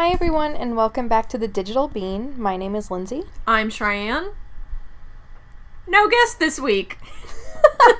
Hi, 0.00 0.08
everyone, 0.12 0.56
and 0.56 0.78
welcome 0.78 1.08
back 1.08 1.28
to 1.28 1.36
the 1.36 1.46
Digital 1.46 1.86
Bean. 1.86 2.32
My 2.40 2.56
name 2.56 2.74
is 2.74 2.90
Lindsay. 2.90 3.24
I'm 3.46 3.68
Cheyenne. 3.68 4.30
No 5.86 6.08
guest 6.08 6.38
this 6.38 6.58
week. 6.58 6.96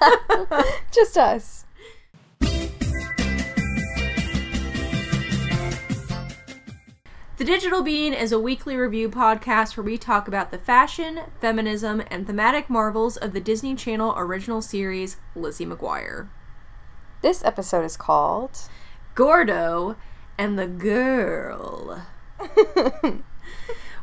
Just 0.91 1.19
us. 1.19 1.67
The 2.41 2.71
Digital 7.45 7.83
Bean 7.83 8.15
is 8.15 8.33
a 8.33 8.41
weekly 8.41 8.77
review 8.77 9.11
podcast 9.11 9.77
where 9.77 9.85
we 9.85 9.99
talk 9.99 10.27
about 10.27 10.53
the 10.53 10.59
fashion, 10.59 11.21
feminism, 11.39 12.03
and 12.11 12.27
thematic 12.27 12.71
marvels 12.71 13.19
of 13.19 13.35
the 13.35 13.41
Disney 13.41 13.75
Channel 13.75 14.15
original 14.17 14.63
series 14.63 15.19
Lizzie 15.37 15.67
McGuire. 15.67 16.29
This 17.21 17.45
episode 17.45 17.85
is 17.85 17.99
called 17.99 18.59
Gordo 19.15 19.97
and 20.41 20.59
the 20.59 20.67
Girl. 20.67 22.03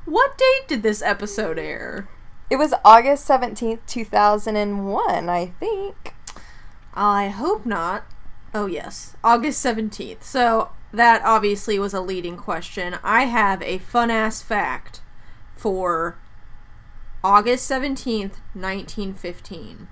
what 0.05 0.37
date 0.37 0.67
did 0.67 0.83
this 0.83 1.01
episode 1.01 1.57
air? 1.57 2.07
It 2.51 2.57
was 2.57 2.75
August 2.85 3.27
17th, 3.27 3.79
2001, 3.87 5.29
I 5.29 5.47
think. 5.59 6.13
I 6.93 7.29
hope 7.29 7.65
not. 7.65 8.05
Oh, 8.53 8.67
yes. 8.67 9.15
August 9.23 9.65
17th. 9.65 10.21
So, 10.21 10.69
that 10.93 11.23
obviously 11.25 11.79
was 11.79 11.95
a 11.95 12.01
leading 12.01 12.37
question. 12.37 12.97
I 13.03 13.23
have 13.23 13.63
a 13.63 13.79
fun 13.79 14.11
ass 14.11 14.43
fact 14.43 15.01
for 15.55 16.19
August 17.23 17.67
17th, 17.67 18.37
1915. 18.53 19.87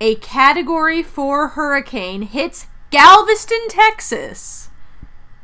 A 0.00 0.14
category 0.14 1.02
4 1.02 1.48
hurricane 1.48 2.22
hits 2.22 2.68
Galveston, 2.90 3.66
Texas 3.68 4.63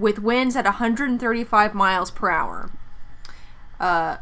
with 0.00 0.18
winds 0.18 0.56
at 0.56 0.64
135 0.64 1.74
miles 1.74 2.10
per 2.10 2.30
hour. 2.30 2.70
Uh, 3.78 4.16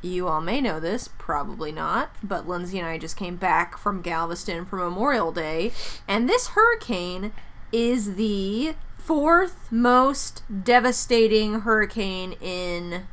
you 0.00 0.28
all 0.28 0.40
may 0.40 0.60
know 0.60 0.78
this, 0.78 1.08
probably 1.18 1.72
not, 1.72 2.14
but 2.22 2.48
Lindsay 2.48 2.78
and 2.78 2.86
I 2.86 2.98
just 2.98 3.16
came 3.16 3.36
back 3.36 3.76
from 3.76 4.00
Galveston 4.00 4.64
for 4.64 4.76
Memorial 4.76 5.32
Day, 5.32 5.72
and 6.06 6.28
this 6.28 6.48
hurricane 6.48 7.32
is 7.72 8.14
the 8.14 8.76
fourth 8.96 9.70
most 9.72 10.42
devastating 10.62 11.60
hurricane 11.60 12.34
in 12.40 13.08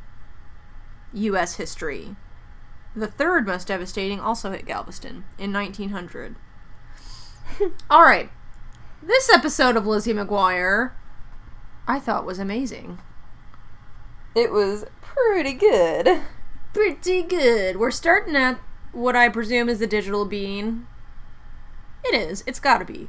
U.S. 1.12 1.56
history. 1.56 2.14
The 2.94 3.08
third 3.08 3.46
most 3.46 3.66
devastating 3.66 4.20
also 4.20 4.52
hit 4.52 4.64
Galveston 4.64 5.24
in 5.38 5.52
1900. 5.52 6.36
All 7.90 8.02
right. 8.02 8.30
This 9.02 9.28
episode 9.30 9.76
of 9.76 9.86
Lizzie 9.86 10.14
McGuire 10.14 10.92
I 11.86 11.98
thought 11.98 12.26
was 12.26 12.38
amazing. 12.38 12.98
It 14.34 14.52
was 14.52 14.84
pretty 15.00 15.52
good. 15.52 16.20
Pretty 16.72 17.22
good. 17.22 17.76
We're 17.76 17.90
starting 17.90 18.36
at 18.36 18.58
what 18.92 19.16
I 19.16 19.28
presume 19.28 19.68
is 19.68 19.78
the 19.78 19.86
digital 19.86 20.24
bean. 20.24 20.86
It 22.04 22.14
is. 22.14 22.42
It's 22.46 22.60
gotta 22.60 22.84
be. 22.84 23.08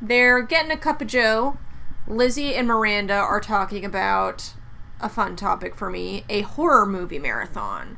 They're 0.00 0.42
getting 0.42 0.70
a 0.70 0.76
cup 0.76 1.00
of 1.00 1.08
Joe. 1.08 1.58
Lizzie 2.06 2.54
and 2.54 2.68
Miranda 2.68 3.14
are 3.14 3.40
talking 3.40 3.84
about 3.84 4.54
a 5.00 5.08
fun 5.08 5.34
topic 5.36 5.74
for 5.74 5.90
me 5.90 6.24
a 6.28 6.42
horror 6.42 6.86
movie 6.86 7.18
marathon. 7.18 7.96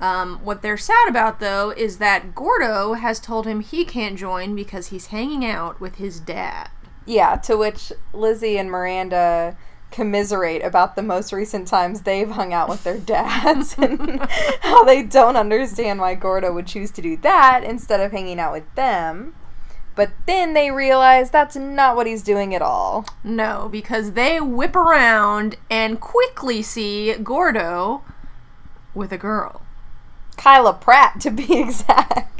Um, 0.00 0.40
what 0.44 0.62
they're 0.62 0.76
sad 0.76 1.08
about, 1.08 1.40
though, 1.40 1.70
is 1.70 1.98
that 1.98 2.34
Gordo 2.34 2.94
has 2.94 3.20
told 3.20 3.46
him 3.46 3.60
he 3.60 3.84
can't 3.84 4.18
join 4.18 4.54
because 4.54 4.88
he's 4.88 5.06
hanging 5.06 5.44
out 5.44 5.80
with 5.80 5.96
his 5.96 6.20
dad. 6.20 6.68
Yeah, 7.06 7.36
to 7.36 7.56
which 7.56 7.92
Lizzie 8.12 8.58
and 8.58 8.70
Miranda 8.70 9.56
commiserate 9.90 10.64
about 10.64 10.96
the 10.96 11.02
most 11.02 11.32
recent 11.32 11.68
times 11.68 12.00
they've 12.00 12.30
hung 12.30 12.52
out 12.52 12.68
with 12.68 12.82
their 12.82 12.98
dads 12.98 13.76
and 13.78 14.20
how 14.60 14.82
they 14.84 15.02
don't 15.04 15.36
understand 15.36 16.00
why 16.00 16.14
Gordo 16.16 16.52
would 16.52 16.66
choose 16.66 16.90
to 16.92 17.02
do 17.02 17.16
that 17.18 17.62
instead 17.62 18.00
of 18.00 18.10
hanging 18.10 18.40
out 18.40 18.52
with 18.52 18.74
them. 18.74 19.34
But 19.94 20.10
then 20.26 20.54
they 20.54 20.72
realize 20.72 21.30
that's 21.30 21.54
not 21.54 21.94
what 21.94 22.08
he's 22.08 22.24
doing 22.24 22.54
at 22.54 22.62
all. 22.62 23.06
No, 23.22 23.68
because 23.70 24.12
they 24.12 24.40
whip 24.40 24.74
around 24.74 25.56
and 25.70 26.00
quickly 26.00 26.62
see 26.62 27.14
Gordo 27.14 28.02
with 28.94 29.12
a 29.12 29.18
girl. 29.18 29.62
Kyla 30.36 30.74
Pratt, 30.74 31.20
to 31.20 31.30
be 31.30 31.60
exact. 31.60 32.33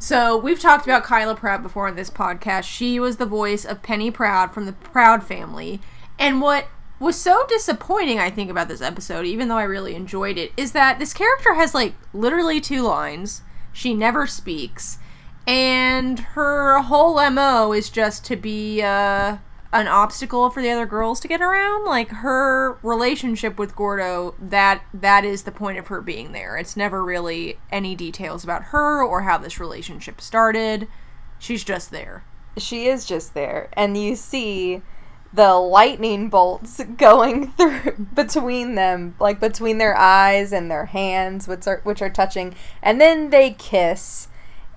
So, 0.00 0.36
we've 0.36 0.60
talked 0.60 0.86
about 0.86 1.02
Kyla 1.02 1.34
Pratt 1.34 1.60
before 1.60 1.88
on 1.88 1.96
this 1.96 2.08
podcast. 2.08 2.64
She 2.64 3.00
was 3.00 3.16
the 3.16 3.26
voice 3.26 3.64
of 3.64 3.82
Penny 3.82 4.12
Proud 4.12 4.54
from 4.54 4.64
the 4.64 4.72
Proud 4.72 5.24
family. 5.24 5.80
And 6.20 6.40
what 6.40 6.68
was 7.00 7.16
so 7.16 7.44
disappointing, 7.48 8.20
I 8.20 8.30
think, 8.30 8.48
about 8.48 8.68
this 8.68 8.80
episode, 8.80 9.26
even 9.26 9.48
though 9.48 9.56
I 9.56 9.64
really 9.64 9.96
enjoyed 9.96 10.38
it, 10.38 10.52
is 10.56 10.70
that 10.70 11.00
this 11.00 11.12
character 11.12 11.54
has 11.54 11.74
like 11.74 11.94
literally 12.12 12.60
two 12.60 12.82
lines. 12.82 13.42
She 13.72 13.92
never 13.92 14.26
speaks. 14.26 14.98
And 15.48 16.20
her 16.20 16.78
whole 16.80 17.14
MO 17.30 17.72
is 17.72 17.90
just 17.90 18.24
to 18.26 18.36
be 18.36 18.80
uh, 18.82 19.38
an 19.72 19.86
obstacle 19.86 20.48
for 20.50 20.62
the 20.62 20.70
other 20.70 20.86
girls 20.86 21.20
to 21.20 21.28
get 21.28 21.40
around. 21.40 21.84
Like 21.84 22.10
her 22.10 22.78
relationship 22.82 23.58
with 23.58 23.76
Gordo, 23.76 24.34
that 24.40 24.82
that 24.94 25.24
is 25.24 25.42
the 25.42 25.52
point 25.52 25.78
of 25.78 25.88
her 25.88 26.00
being 26.00 26.32
there. 26.32 26.56
It's 26.56 26.76
never 26.76 27.04
really 27.04 27.58
any 27.70 27.94
details 27.94 28.44
about 28.44 28.64
her 28.64 29.02
or 29.02 29.22
how 29.22 29.38
this 29.38 29.60
relationship 29.60 30.20
started. 30.20 30.88
She's 31.38 31.64
just 31.64 31.90
there. 31.90 32.24
She 32.56 32.88
is 32.88 33.04
just 33.04 33.34
there. 33.34 33.68
And 33.74 33.96
you 33.96 34.16
see 34.16 34.82
the 35.32 35.54
lightning 35.54 36.28
bolts 36.28 36.82
going 36.96 37.52
through 37.58 38.06
between 38.14 38.74
them, 38.74 39.14
like 39.20 39.40
between 39.40 39.78
their 39.78 39.96
eyes 39.96 40.52
and 40.52 40.70
their 40.70 40.86
hands, 40.86 41.46
which 41.46 41.66
are 41.66 41.80
which 41.84 42.02
are 42.02 42.10
touching, 42.10 42.54
and 42.82 43.00
then 43.00 43.30
they 43.30 43.50
kiss, 43.50 44.28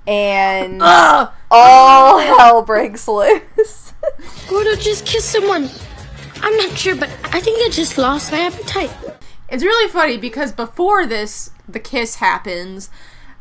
and 0.08 0.82
all 0.82 2.20
hell 2.20 2.62
breaks 2.64 3.08
loose. 3.08 3.94
Gordo 4.50 4.76
just 4.76 5.06
kissed 5.06 5.30
someone. 5.30 5.70
I'm 6.42 6.58
not 6.58 6.78
sure, 6.78 6.96
but 6.96 7.10
I 7.24 7.40
think 7.40 7.60
I 7.66 7.70
just 7.70 7.98
lost 7.98 8.32
my 8.32 8.40
appetite. 8.40 8.92
It's 9.50 9.64
really 9.64 9.90
funny 9.92 10.18
because 10.18 10.52
before 10.52 11.06
this, 11.06 11.52
the 11.68 11.80
kiss 11.80 12.16
happens. 12.16 12.90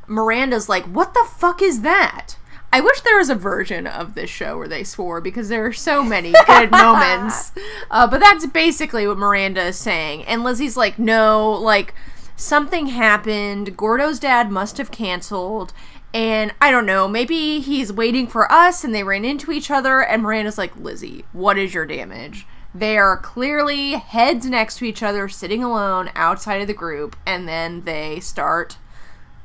Miranda's 0.07 0.69
like, 0.69 0.85
"What 0.85 1.15
the 1.15 1.27
fuck 1.37 1.63
is 1.63 1.83
that?" 1.83 2.37
I 2.73 2.81
wish 2.81 3.01
there 3.01 3.17
was 3.17 3.31
a 3.31 3.35
version 3.35 3.87
of 3.87 4.15
this 4.15 4.31
show 4.31 4.57
where 4.57 4.69
they 4.69 4.85
swore 4.85 5.21
because 5.21 5.49
there 5.49 5.67
are 5.67 5.73
so 5.73 6.05
many 6.05 6.33
good 6.47 6.71
moments. 6.71 7.51
Uh, 7.91 8.07
but 8.07 8.21
that's 8.21 8.47
basically 8.47 9.09
what 9.09 9.19
Miranda 9.19 9.63
is 9.65 9.77
saying. 9.77 10.25
And 10.25 10.45
Lizzie's 10.45 10.77
like, 10.77 10.97
no, 10.97 11.51
like, 11.51 11.95
something 12.37 12.87
happened. 12.87 13.77
Gordo's 13.77 14.21
dad 14.21 14.53
must 14.53 14.79
have 14.79 14.93
canceled. 14.93 15.73
And 16.13 16.53
I 16.61 16.71
don't 16.71 16.87
know, 16.87 17.07
maybe 17.07 17.61
he's 17.61 17.93
waiting 17.93 18.27
for 18.27 18.51
us 18.51 18.83
and 18.83 18.95
they 18.95 19.05
ran 19.05 19.25
into 19.25 19.53
each 19.53 19.71
other. 19.71 20.01
And 20.01 20.23
Miranda's 20.23 20.59
like, 20.59 20.77
Lizzie, 20.77 21.25
what 21.33 21.57
is 21.57 21.73
your 21.73 21.87
damage? 21.87 22.47
They 22.75 22.99
are 22.99 23.17
clearly 23.17 23.93
heads 23.93 24.47
next 24.47 24.79
to 24.79 24.85
each 24.85 25.03
other, 25.03 25.29
sitting 25.29 25.63
alone 25.63 26.11
outside 26.15 26.61
of 26.61 26.67
the 26.67 26.75
group. 26.75 27.17
And 27.27 27.49
then 27.49 27.83
they 27.85 28.21
start 28.21 28.79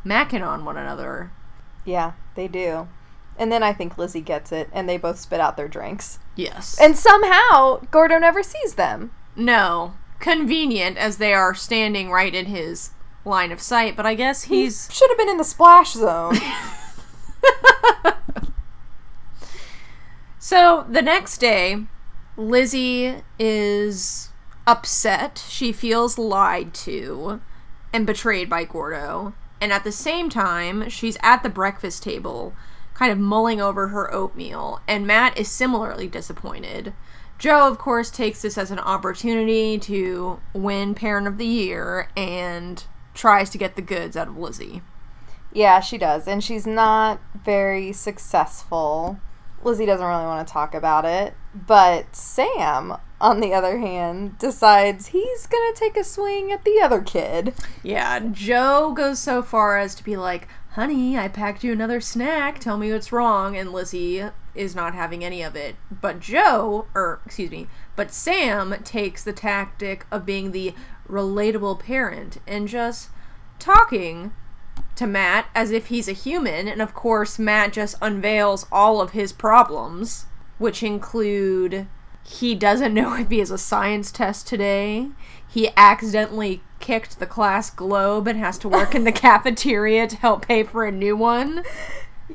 macking 0.05 0.45
on 0.45 0.65
one 0.65 0.77
another. 0.77 1.31
Yeah, 1.85 2.13
they 2.35 2.47
do. 2.47 2.87
And 3.37 3.51
then 3.51 3.63
I 3.63 3.73
think 3.73 3.97
Lizzie 3.97 4.21
gets 4.21 4.51
it, 4.51 4.69
and 4.71 4.87
they 4.87 4.97
both 4.97 5.19
spit 5.19 5.41
out 5.41 5.57
their 5.57 5.67
drinks. 5.67 6.19
Yes. 6.35 6.79
And 6.79 6.95
somehow, 6.95 7.81
Gordo 7.91 8.17
never 8.17 8.41
sees 8.43 8.75
them. 8.75 9.11
No. 9.35 9.95
Convenient 10.19 10.97
as 10.97 11.17
they 11.17 11.33
are 11.33 11.53
standing 11.53 12.09
right 12.09 12.33
in 12.33 12.45
his 12.45 12.91
line 13.25 13.51
of 13.51 13.61
sight, 13.61 13.95
but 13.95 14.05
I 14.05 14.15
guess 14.15 14.43
he's. 14.43 14.87
He 14.87 14.93
should 14.93 15.09
have 15.09 15.17
been 15.17 15.29
in 15.29 15.37
the 15.37 15.43
splash 15.43 15.93
zone. 15.93 16.37
so 20.39 20.85
the 20.89 21.01
next 21.01 21.39
day, 21.39 21.85
Lizzie 22.37 23.23
is 23.37 24.29
upset. 24.67 25.43
She 25.49 25.71
feels 25.71 26.17
lied 26.17 26.73
to 26.75 27.41
and 27.91 28.05
betrayed 28.05 28.49
by 28.49 28.63
Gordo. 28.63 29.33
And 29.61 29.71
at 29.71 29.83
the 29.83 29.91
same 29.91 30.29
time, 30.29 30.89
she's 30.89 31.17
at 31.21 31.43
the 31.43 31.49
breakfast 31.49 32.03
table 32.03 32.53
kind 32.95 33.11
of 33.11 33.19
mulling 33.19 33.61
over 33.61 33.89
her 33.89 34.11
oatmeal, 34.11 34.81
and 34.87 35.05
Matt 35.05 35.37
is 35.37 35.51
similarly 35.51 36.07
disappointed. 36.07 36.93
Joe, 37.37 37.67
of 37.67 37.77
course, 37.77 38.09
takes 38.09 38.41
this 38.41 38.57
as 38.57 38.71
an 38.71 38.79
opportunity 38.79 39.77
to 39.79 40.39
win 40.53 40.95
Parent 40.95 41.27
of 41.27 41.37
the 41.37 41.45
Year 41.45 42.09
and 42.15 42.81
tries 43.15 43.49
to 43.49 43.57
get 43.57 43.75
the 43.75 43.81
goods 43.81 44.15
out 44.15 44.27
of 44.27 44.37
Lizzie. 44.37 44.83
Yeah, 45.51 45.79
she 45.79 45.97
does, 45.97 46.27
and 46.27 46.43
she's 46.43 46.67
not 46.67 47.19
very 47.33 47.91
successful. 47.93 49.19
Lizzie 49.63 49.85
doesn't 49.85 50.05
really 50.05 50.25
want 50.25 50.47
to 50.47 50.53
talk 50.53 50.75
about 50.75 51.05
it, 51.05 51.33
but 51.55 52.15
Sam, 52.15 52.97
on 53.19 53.39
the 53.39 53.53
other 53.53 53.79
hand, 53.79 54.37
decides 54.37 55.07
he's 55.07 55.47
gonna 55.47 55.73
take 55.73 55.97
a 55.97 56.03
swing 56.03 56.51
at 56.51 56.65
the 56.65 56.79
other 56.83 57.01
kid. 57.01 57.55
Yeah, 57.81 58.19
Joe 58.19 58.93
goes 58.95 59.19
so 59.19 59.41
far 59.41 59.79
as 59.79 59.95
to 59.95 60.03
be 60.03 60.17
like, 60.17 60.47
honey, 60.71 61.17
I 61.17 61.29
packed 61.29 61.63
you 61.63 61.71
another 61.71 62.01
snack. 62.01 62.59
Tell 62.59 62.77
me 62.77 62.91
what's 62.91 63.13
wrong. 63.13 63.55
And 63.55 63.71
Lizzie 63.71 64.25
is 64.55 64.75
not 64.75 64.93
having 64.93 65.23
any 65.23 65.41
of 65.41 65.55
it. 65.55 65.75
But 65.89 66.19
Joe, 66.19 66.87
or 66.93 67.21
excuse 67.25 67.51
me, 67.51 67.67
but 67.95 68.11
Sam 68.11 68.75
takes 68.83 69.23
the 69.23 69.33
tactic 69.33 70.05
of 70.11 70.25
being 70.25 70.51
the 70.51 70.73
relatable 71.07 71.79
parent 71.79 72.39
and 72.47 72.67
just 72.67 73.09
talking 73.59 74.33
to 74.95 75.07
Matt 75.07 75.47
as 75.53 75.71
if 75.71 75.87
he's 75.87 76.07
a 76.07 76.13
human. 76.13 76.67
And 76.67 76.81
of 76.81 76.93
course, 76.93 77.37
Matt 77.37 77.73
just 77.73 77.95
unveils 78.01 78.65
all 78.71 79.01
of 79.01 79.11
his 79.11 79.33
problems, 79.33 80.25
which 80.57 80.83
include 80.83 81.87
he 82.23 82.55
doesn't 82.55 82.93
know 82.93 83.13
if 83.19 83.29
he 83.29 83.39
has 83.39 83.51
a 83.51 83.57
science 83.57 84.11
test 84.11 84.47
today. 84.47 85.09
He 85.47 85.69
accidentally 85.77 86.61
kicked 86.79 87.19
the 87.19 87.25
class 87.25 87.69
globe 87.69 88.27
and 88.27 88.37
has 88.39 88.57
to 88.59 88.69
work 88.69 88.93
in 88.93 89.03
the 89.03 89.11
cafeteria 89.13 90.07
to 90.07 90.17
help 90.17 90.45
pay 90.45 90.63
for 90.63 90.85
a 90.85 90.91
new 90.91 91.15
one. 91.15 91.63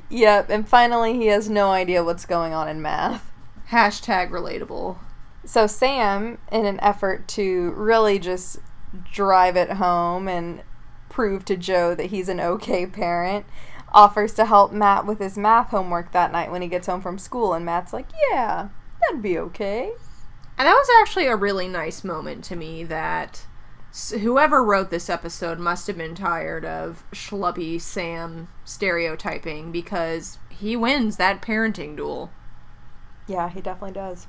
Yep, 0.08 0.50
and 0.50 0.68
finally 0.68 1.14
he 1.14 1.26
has 1.26 1.50
no 1.50 1.70
idea 1.70 2.04
what's 2.04 2.26
going 2.26 2.52
on 2.52 2.68
in 2.68 2.80
math. 2.80 3.30
Hashtag 3.70 4.30
relatable. 4.30 4.98
So 5.44 5.66
Sam, 5.66 6.38
in 6.52 6.66
an 6.66 6.80
effort 6.80 7.26
to 7.28 7.70
really 7.72 8.18
just 8.18 8.58
drive 9.12 9.56
it 9.56 9.72
home 9.72 10.28
and 10.28 10.62
prove 11.08 11.44
to 11.46 11.56
Joe 11.56 11.94
that 11.94 12.06
he's 12.06 12.28
an 12.28 12.40
okay 12.40 12.86
parent, 12.86 13.46
offers 13.92 14.34
to 14.34 14.46
help 14.46 14.72
Matt 14.72 15.06
with 15.06 15.18
his 15.18 15.36
math 15.36 15.70
homework 15.70 16.12
that 16.12 16.32
night 16.32 16.50
when 16.50 16.62
he 16.62 16.68
gets 16.68 16.86
home 16.86 17.00
from 17.00 17.18
school. 17.18 17.52
And 17.52 17.64
Matt's 17.64 17.92
like, 17.92 18.08
Yeah, 18.30 18.68
that'd 19.00 19.22
be 19.22 19.38
okay. 19.38 19.92
And 20.58 20.66
that 20.66 20.74
was 20.74 20.88
actually 21.00 21.26
a 21.26 21.36
really 21.36 21.68
nice 21.68 22.04
moment 22.04 22.44
to 22.44 22.56
me 22.56 22.84
that 22.84 23.46
whoever 23.92 24.62
wrote 24.62 24.90
this 24.90 25.10
episode 25.10 25.58
must 25.58 25.86
have 25.86 25.96
been 25.96 26.14
tired 26.14 26.64
of 26.64 27.04
schlubby 27.12 27.80
Sam 27.80 28.48
stereotyping 28.64 29.72
because 29.72 30.38
he 30.48 30.76
wins 30.76 31.16
that 31.16 31.42
parenting 31.42 31.96
duel. 31.96 32.30
Yeah, 33.26 33.48
he 33.48 33.60
definitely 33.60 33.94
does. 33.94 34.26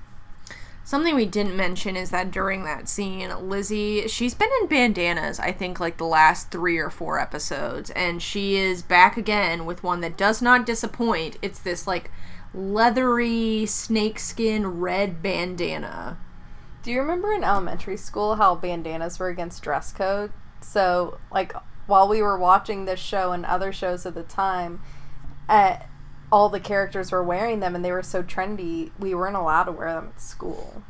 Something 0.84 1.16
we 1.16 1.28
didn't 1.28 1.56
mention 1.56 1.96
is 1.96 2.10
that 2.10 2.32
during 2.32 2.64
that 2.64 2.90
scene, 2.90 3.30
Lizzie, 3.48 4.08
she's 4.08 4.34
been 4.34 4.50
in 4.62 4.68
bandanas, 4.68 5.40
I 5.40 5.52
think, 5.52 5.80
like 5.80 5.98
the 5.98 6.06
last 6.06 6.50
three 6.50 6.80
or 6.80 6.90
four 6.90 7.20
episodes, 7.20 7.92
and 7.92 8.22
she 8.22 8.56
is 8.58 8.82
back 8.82 9.16
again 9.16 9.66
with 9.66 9.84
one 9.84 10.02
that 10.02 10.18
does 10.18 10.42
not 10.42 10.66
disappoint. 10.66 11.38
It's 11.42 11.60
this, 11.60 11.86
like, 11.86 12.10
leathery 12.54 13.66
snakeskin 13.68 14.80
red 14.80 15.22
bandana. 15.22 16.18
Do 16.84 16.92
you 16.92 17.00
remember 17.00 17.32
in 17.34 17.44
elementary 17.44 17.98
school 17.98 18.36
how 18.36 18.56
bandanas 18.56 19.20
were 19.20 19.28
against 19.28 19.62
dress 19.62 19.94
code? 19.94 20.32
So, 20.62 21.20
like, 21.32 21.54
while 21.86 22.08
we 22.08 22.22
were 22.22 22.38
watching 22.38 22.86
this 22.86 23.00
show 23.00 23.32
and 23.32 23.46
other 23.46 23.72
shows 23.72 24.06
at 24.06 24.16
the 24.16 24.24
time, 24.24 24.82
uh, 25.48 25.78
all 26.32 26.50
the 26.50 26.60
characters 26.60 27.12
were 27.12 27.24
wearing 27.24 27.60
them 27.60 27.76
and 27.76 27.86
they 27.86 27.92
were 27.92 28.02
so 28.02 28.24
trendy, 28.24 28.92
we 28.98 29.14
weren't 29.14 29.36
allowed 29.36 29.66
to 29.66 29.72
wear 29.72 29.94
them 29.94 30.12
at 30.16 30.22
school. 30.22 30.84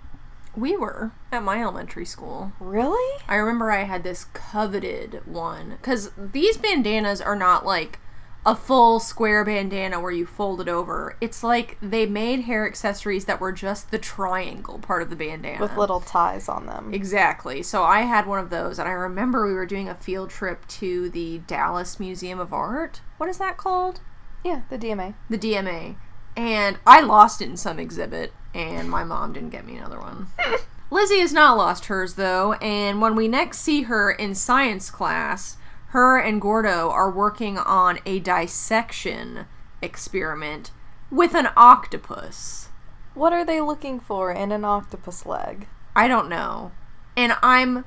We 0.55 0.77
were 0.77 1.11
at 1.31 1.43
my 1.43 1.61
elementary 1.61 2.05
school. 2.05 2.53
Really? 2.59 3.23
I 3.27 3.35
remember 3.35 3.71
I 3.71 3.83
had 3.83 4.03
this 4.03 4.25
coveted 4.25 5.25
one 5.25 5.71
because 5.71 6.11
these 6.17 6.57
bandanas 6.57 7.21
are 7.21 7.35
not 7.35 7.65
like 7.65 7.99
a 8.45 8.55
full 8.55 8.99
square 8.99 9.45
bandana 9.45 9.99
where 9.99 10.11
you 10.11 10.25
fold 10.25 10.61
it 10.61 10.67
over. 10.67 11.15
It's 11.21 11.43
like 11.43 11.77
they 11.81 12.05
made 12.05 12.41
hair 12.41 12.65
accessories 12.65 13.25
that 13.25 13.39
were 13.39 13.51
just 13.51 13.91
the 13.91 13.99
triangle 13.99 14.79
part 14.79 15.01
of 15.03 15.09
the 15.09 15.15
bandana 15.15 15.61
With 15.61 15.77
little 15.77 15.99
ties 15.99 16.49
on 16.49 16.65
them. 16.65 16.93
Exactly. 16.93 17.61
So 17.61 17.83
I 17.83 18.01
had 18.01 18.25
one 18.25 18.39
of 18.39 18.49
those, 18.49 18.79
and 18.79 18.89
I 18.89 18.93
remember 18.93 19.45
we 19.45 19.53
were 19.53 19.65
doing 19.65 19.87
a 19.87 19.95
field 19.95 20.29
trip 20.31 20.67
to 20.69 21.09
the 21.09 21.39
Dallas 21.39 21.99
Museum 21.99 22.39
of 22.39 22.51
Art. 22.51 23.01
What 23.17 23.29
is 23.29 23.37
that 23.37 23.57
called? 23.57 23.99
Yeah, 24.43 24.61
the 24.69 24.77
DMA. 24.77 25.13
The 25.29 25.37
DMA. 25.37 25.95
And 26.35 26.79
I 26.87 27.01
lost 27.01 27.41
it 27.41 27.49
in 27.49 27.57
some 27.57 27.77
exhibit, 27.77 28.33
and 28.53 28.89
my 28.89 29.03
mom 29.03 29.33
didn't 29.33 29.49
get 29.49 29.65
me 29.65 29.77
another 29.77 29.99
one. 29.99 30.27
Lizzie 30.89 31.19
has 31.19 31.31
not 31.31 31.57
lost 31.57 31.85
hers, 31.85 32.15
though, 32.15 32.53
and 32.53 33.01
when 33.01 33.15
we 33.15 33.27
next 33.27 33.59
see 33.59 33.83
her 33.83 34.11
in 34.11 34.33
science 34.33 34.89
class, 34.89 35.57
her 35.91 36.17
and 36.17 36.39
Gordo 36.39 36.89
are 36.89 37.11
working 37.11 37.57
on 37.57 37.99
a 38.05 38.19
dissection 38.19 39.45
experiment 39.81 40.71
with 41.09 41.35
an 41.35 41.49
octopus. 41.57 42.69
What 43.13 43.33
are 43.33 43.43
they 43.43 43.59
looking 43.59 43.99
for 43.99 44.31
in 44.31 44.53
an 44.53 44.63
octopus 44.63 45.25
leg? 45.25 45.67
I 45.93 46.07
don't 46.07 46.29
know. 46.29 46.71
And 47.17 47.35
I'm 47.43 47.83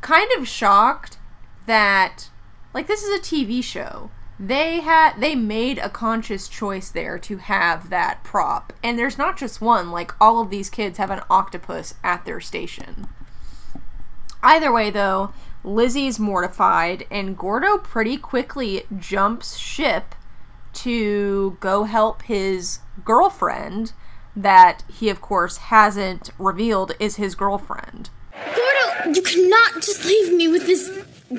kind 0.00 0.28
of 0.36 0.48
shocked 0.48 1.18
that 1.66 2.30
like 2.74 2.88
this 2.88 3.04
is 3.04 3.16
a 3.16 3.22
TV 3.22 3.62
show. 3.62 4.10
They 4.40 4.80
had 4.80 5.20
they 5.20 5.36
made 5.36 5.78
a 5.78 5.88
conscious 5.88 6.48
choice 6.48 6.90
there 6.90 7.16
to 7.20 7.36
have 7.36 7.90
that 7.90 8.24
prop. 8.24 8.72
And 8.82 8.98
there's 8.98 9.18
not 9.18 9.38
just 9.38 9.60
one, 9.60 9.92
like 9.92 10.12
all 10.20 10.40
of 10.40 10.50
these 10.50 10.68
kids 10.68 10.98
have 10.98 11.10
an 11.10 11.22
octopus 11.30 11.94
at 12.02 12.24
their 12.24 12.40
station. 12.40 13.06
Either 14.42 14.72
way 14.72 14.90
though, 14.90 15.32
Lizzie's 15.66 16.20
mortified 16.20 17.06
and 17.10 17.36
Gordo 17.36 17.76
pretty 17.76 18.16
quickly 18.16 18.84
jumps 18.96 19.56
ship 19.56 20.14
to 20.74 21.56
go 21.58 21.84
help 21.84 22.22
his 22.22 22.78
girlfriend 23.04 23.92
that 24.36 24.84
he 24.88 25.08
of 25.08 25.20
course 25.20 25.56
hasn't 25.56 26.30
revealed 26.38 26.92
is 27.00 27.16
his 27.16 27.34
girlfriend. 27.34 28.10
Gordo, 28.32 29.10
you 29.12 29.22
cannot 29.22 29.82
just 29.82 30.04
leave 30.04 30.32
me 30.34 30.46
with 30.46 30.66
this 30.66 30.88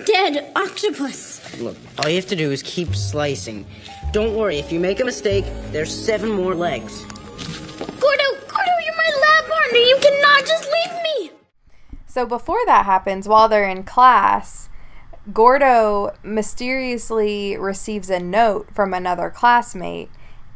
dead 0.06 0.52
octopus. 0.56 1.58
Look, 1.60 1.78
all 2.00 2.10
you 2.10 2.18
have 2.18 2.28
to 2.28 2.36
do 2.36 2.52
is 2.52 2.62
keep 2.64 2.96
slicing. 2.96 3.66
Don't 4.12 4.36
worry, 4.36 4.58
if 4.58 4.72
you 4.72 4.80
make 4.80 5.00
a 5.00 5.06
mistake, 5.06 5.46
there's 5.72 5.94
seven 5.94 6.32
more 6.32 6.54
legs. 6.54 7.04
Gordo, 7.06 8.30
Gordo, 8.50 8.74
you're 8.84 8.98
my 8.98 9.12
lab 9.22 9.46
partner. 9.50 9.78
You 9.78 9.98
cannot 10.02 10.46
just 10.46 10.66
leave 10.66 11.04
me. 11.04 11.37
So 12.18 12.26
before 12.26 12.66
that 12.66 12.88
happens, 12.88 13.28
while 13.28 13.48
they're 13.48 13.70
in 13.70 13.84
class, 13.84 14.70
Gordo 15.32 16.16
mysteriously 16.24 17.56
receives 17.56 18.10
a 18.10 18.20
note 18.20 18.74
from 18.74 18.92
another 18.92 19.30
classmate, 19.30 20.10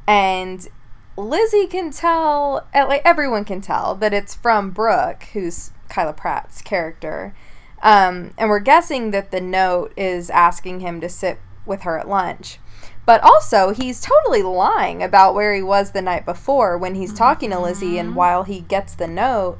and 0.07 0.67
Lizzie 1.15 1.67
can 1.67 1.91
tell, 1.91 2.67
uh, 2.73 2.87
like 2.87 3.03
everyone 3.05 3.45
can 3.45 3.61
tell, 3.61 3.93
that 3.93 4.11
it's 4.11 4.33
from 4.33 4.71
Brooke, 4.71 5.25
who's 5.33 5.69
Kyla 5.87 6.13
Pratt's 6.13 6.63
character. 6.63 7.35
Um, 7.83 8.33
and 8.39 8.49
we're 8.49 8.59
guessing 8.59 9.11
that 9.11 9.29
the 9.29 9.39
note 9.39 9.93
is 9.95 10.31
asking 10.31 10.79
him 10.79 10.99
to 10.99 11.09
sit 11.09 11.37
with 11.67 11.83
her 11.83 11.99
at 11.99 12.09
lunch. 12.09 12.57
But 13.05 13.21
also, 13.21 13.69
he's 13.69 14.01
totally 14.01 14.41
lying 14.41 15.03
about 15.03 15.35
where 15.35 15.53
he 15.53 15.61
was 15.61 15.91
the 15.91 16.01
night 16.01 16.25
before 16.25 16.75
when 16.75 16.95
he's 16.95 17.13
talking 17.13 17.51
to 17.51 17.59
Lizzie, 17.59 17.99
and 17.99 18.15
while 18.15 18.45
he 18.45 18.61
gets 18.61 18.95
the 18.95 19.07
note, 19.07 19.59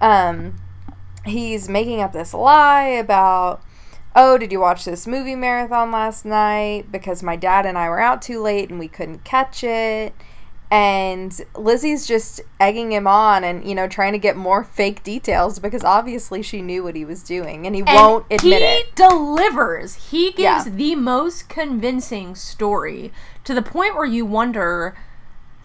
um, 0.00 0.56
he's 1.28 1.68
making 1.68 2.00
up 2.00 2.12
this 2.12 2.32
lie 2.34 2.84
about 2.88 3.62
oh 4.14 4.38
did 4.38 4.50
you 4.52 4.60
watch 4.60 4.84
this 4.84 5.06
movie 5.06 5.34
marathon 5.34 5.90
last 5.90 6.24
night 6.24 6.90
because 6.90 7.22
my 7.22 7.36
dad 7.36 7.66
and 7.66 7.76
i 7.78 7.88
were 7.88 8.00
out 8.00 8.22
too 8.22 8.40
late 8.42 8.70
and 8.70 8.78
we 8.78 8.88
couldn't 8.88 9.24
catch 9.24 9.62
it 9.64 10.14
and 10.68 11.42
lizzie's 11.56 12.06
just 12.08 12.40
egging 12.58 12.90
him 12.90 13.06
on 13.06 13.44
and 13.44 13.64
you 13.68 13.72
know 13.74 13.86
trying 13.86 14.12
to 14.12 14.18
get 14.18 14.36
more 14.36 14.64
fake 14.64 15.00
details 15.04 15.60
because 15.60 15.84
obviously 15.84 16.42
she 16.42 16.60
knew 16.60 16.82
what 16.82 16.96
he 16.96 17.04
was 17.04 17.22
doing 17.22 17.66
and 17.66 17.76
he 17.76 17.82
And 17.86 17.94
won't 17.94 18.26
admit 18.32 18.62
he 18.62 18.68
it 18.68 18.86
He 18.86 18.92
delivers. 18.96 20.10
He 20.10 20.30
gives 20.32 20.40
Yeah. 20.40 20.64
the 20.68 20.96
most 20.96 21.48
convincing 21.48 22.34
story 22.34 23.12
to 23.44 23.54
the 23.54 23.62
point 23.62 23.94
where 23.94 24.04
you 24.06 24.26
wonder, 24.26 24.96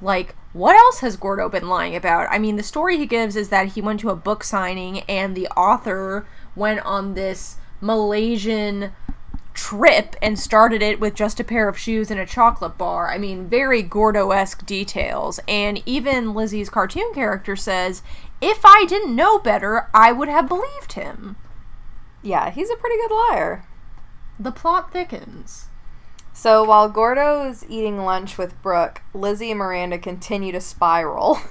like, 0.03 0.35
what 0.53 0.75
else 0.75 0.99
has 0.99 1.17
Gordo 1.17 1.49
been 1.49 1.69
lying 1.69 1.95
about? 1.95 2.27
I 2.29 2.37
mean, 2.37 2.57
the 2.57 2.63
story 2.63 2.97
he 2.97 3.05
gives 3.05 3.35
is 3.35 3.49
that 3.49 3.69
he 3.69 3.81
went 3.81 3.99
to 4.01 4.09
a 4.09 4.15
book 4.15 4.43
signing 4.43 4.99
and 5.01 5.35
the 5.35 5.47
author 5.49 6.25
went 6.55 6.81
on 6.81 7.13
this 7.13 7.55
Malaysian 7.79 8.91
trip 9.53 10.15
and 10.21 10.37
started 10.39 10.81
it 10.81 10.99
with 10.99 11.13
just 11.13 11.39
a 11.39 11.43
pair 11.43 11.67
of 11.67 11.77
shoes 11.77 12.11
and 12.11 12.19
a 12.19 12.25
chocolate 12.25 12.77
bar. 12.77 13.09
I 13.09 13.17
mean, 13.17 13.47
very 13.47 13.81
Gordo 13.81 14.31
esque 14.31 14.65
details. 14.65 15.39
And 15.47 15.81
even 15.85 16.33
Lizzie's 16.33 16.69
cartoon 16.69 17.13
character 17.13 17.55
says, 17.55 18.01
if 18.41 18.61
I 18.65 18.85
didn't 18.87 19.15
know 19.15 19.39
better, 19.39 19.89
I 19.93 20.11
would 20.11 20.29
have 20.29 20.47
believed 20.47 20.93
him. 20.93 21.37
yeah 22.21 22.49
he's 22.51 22.69
a 22.69 22.75
pretty 22.75 22.97
good 22.97 23.11
liar 23.11 23.65
The 24.39 24.51
plot 24.51 24.91
thickens. 24.91 25.67
So 26.41 26.63
while 26.63 26.89
gordo 26.89 27.47
is 27.47 27.63
eating 27.69 27.99
lunch 27.99 28.37
with 28.37 28.59
brooke 28.63 29.01
lizzie 29.13 29.51
and 29.51 29.59
miranda 29.59 29.97
continue 29.97 30.51
to 30.51 30.59
spiral 30.59 31.39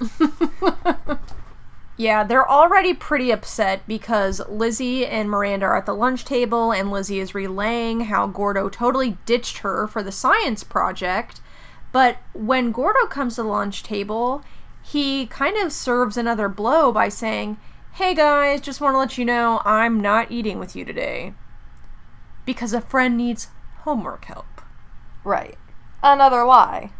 Yeah, 1.97 2.23
they're 2.23 2.49
already 2.49 2.95
pretty 2.95 3.29
upset 3.29 3.87
because 3.87 4.41
Lizzie 4.49 5.05
and 5.05 5.29
Miranda 5.29 5.67
are 5.67 5.77
at 5.77 5.85
the 5.85 5.93
lunch 5.93 6.25
table, 6.25 6.71
and 6.71 6.89
Lizzie 6.89 7.19
is 7.19 7.35
relaying 7.35 8.01
how 8.01 8.25
Gordo 8.25 8.69
totally 8.69 9.19
ditched 9.27 9.59
her 9.59 9.85
for 9.85 10.01
the 10.01 10.11
science 10.11 10.63
project. 10.63 11.41
But 11.91 12.17
when 12.33 12.71
Gordo 12.71 13.05
comes 13.05 13.35
to 13.35 13.43
the 13.43 13.49
lunch 13.49 13.83
table, 13.83 14.43
he 14.81 15.27
kind 15.27 15.57
of 15.57 15.71
serves 15.71 16.17
another 16.17 16.49
blow 16.49 16.91
by 16.91 17.09
saying, 17.09 17.57
Hey 17.93 18.15
guys, 18.15 18.61
just 18.61 18.81
want 18.81 18.95
to 18.95 18.97
let 18.97 19.17
you 19.19 19.25
know 19.25 19.61
I'm 19.63 19.99
not 19.99 20.31
eating 20.31 20.57
with 20.57 20.75
you 20.75 20.85
today. 20.85 21.33
Because 22.45 22.73
a 22.73 22.81
friend 22.81 23.15
needs 23.17 23.49
homework 23.81 24.25
help. 24.25 24.60
Right 25.23 25.57
another 26.03 26.43
lie 26.43 26.91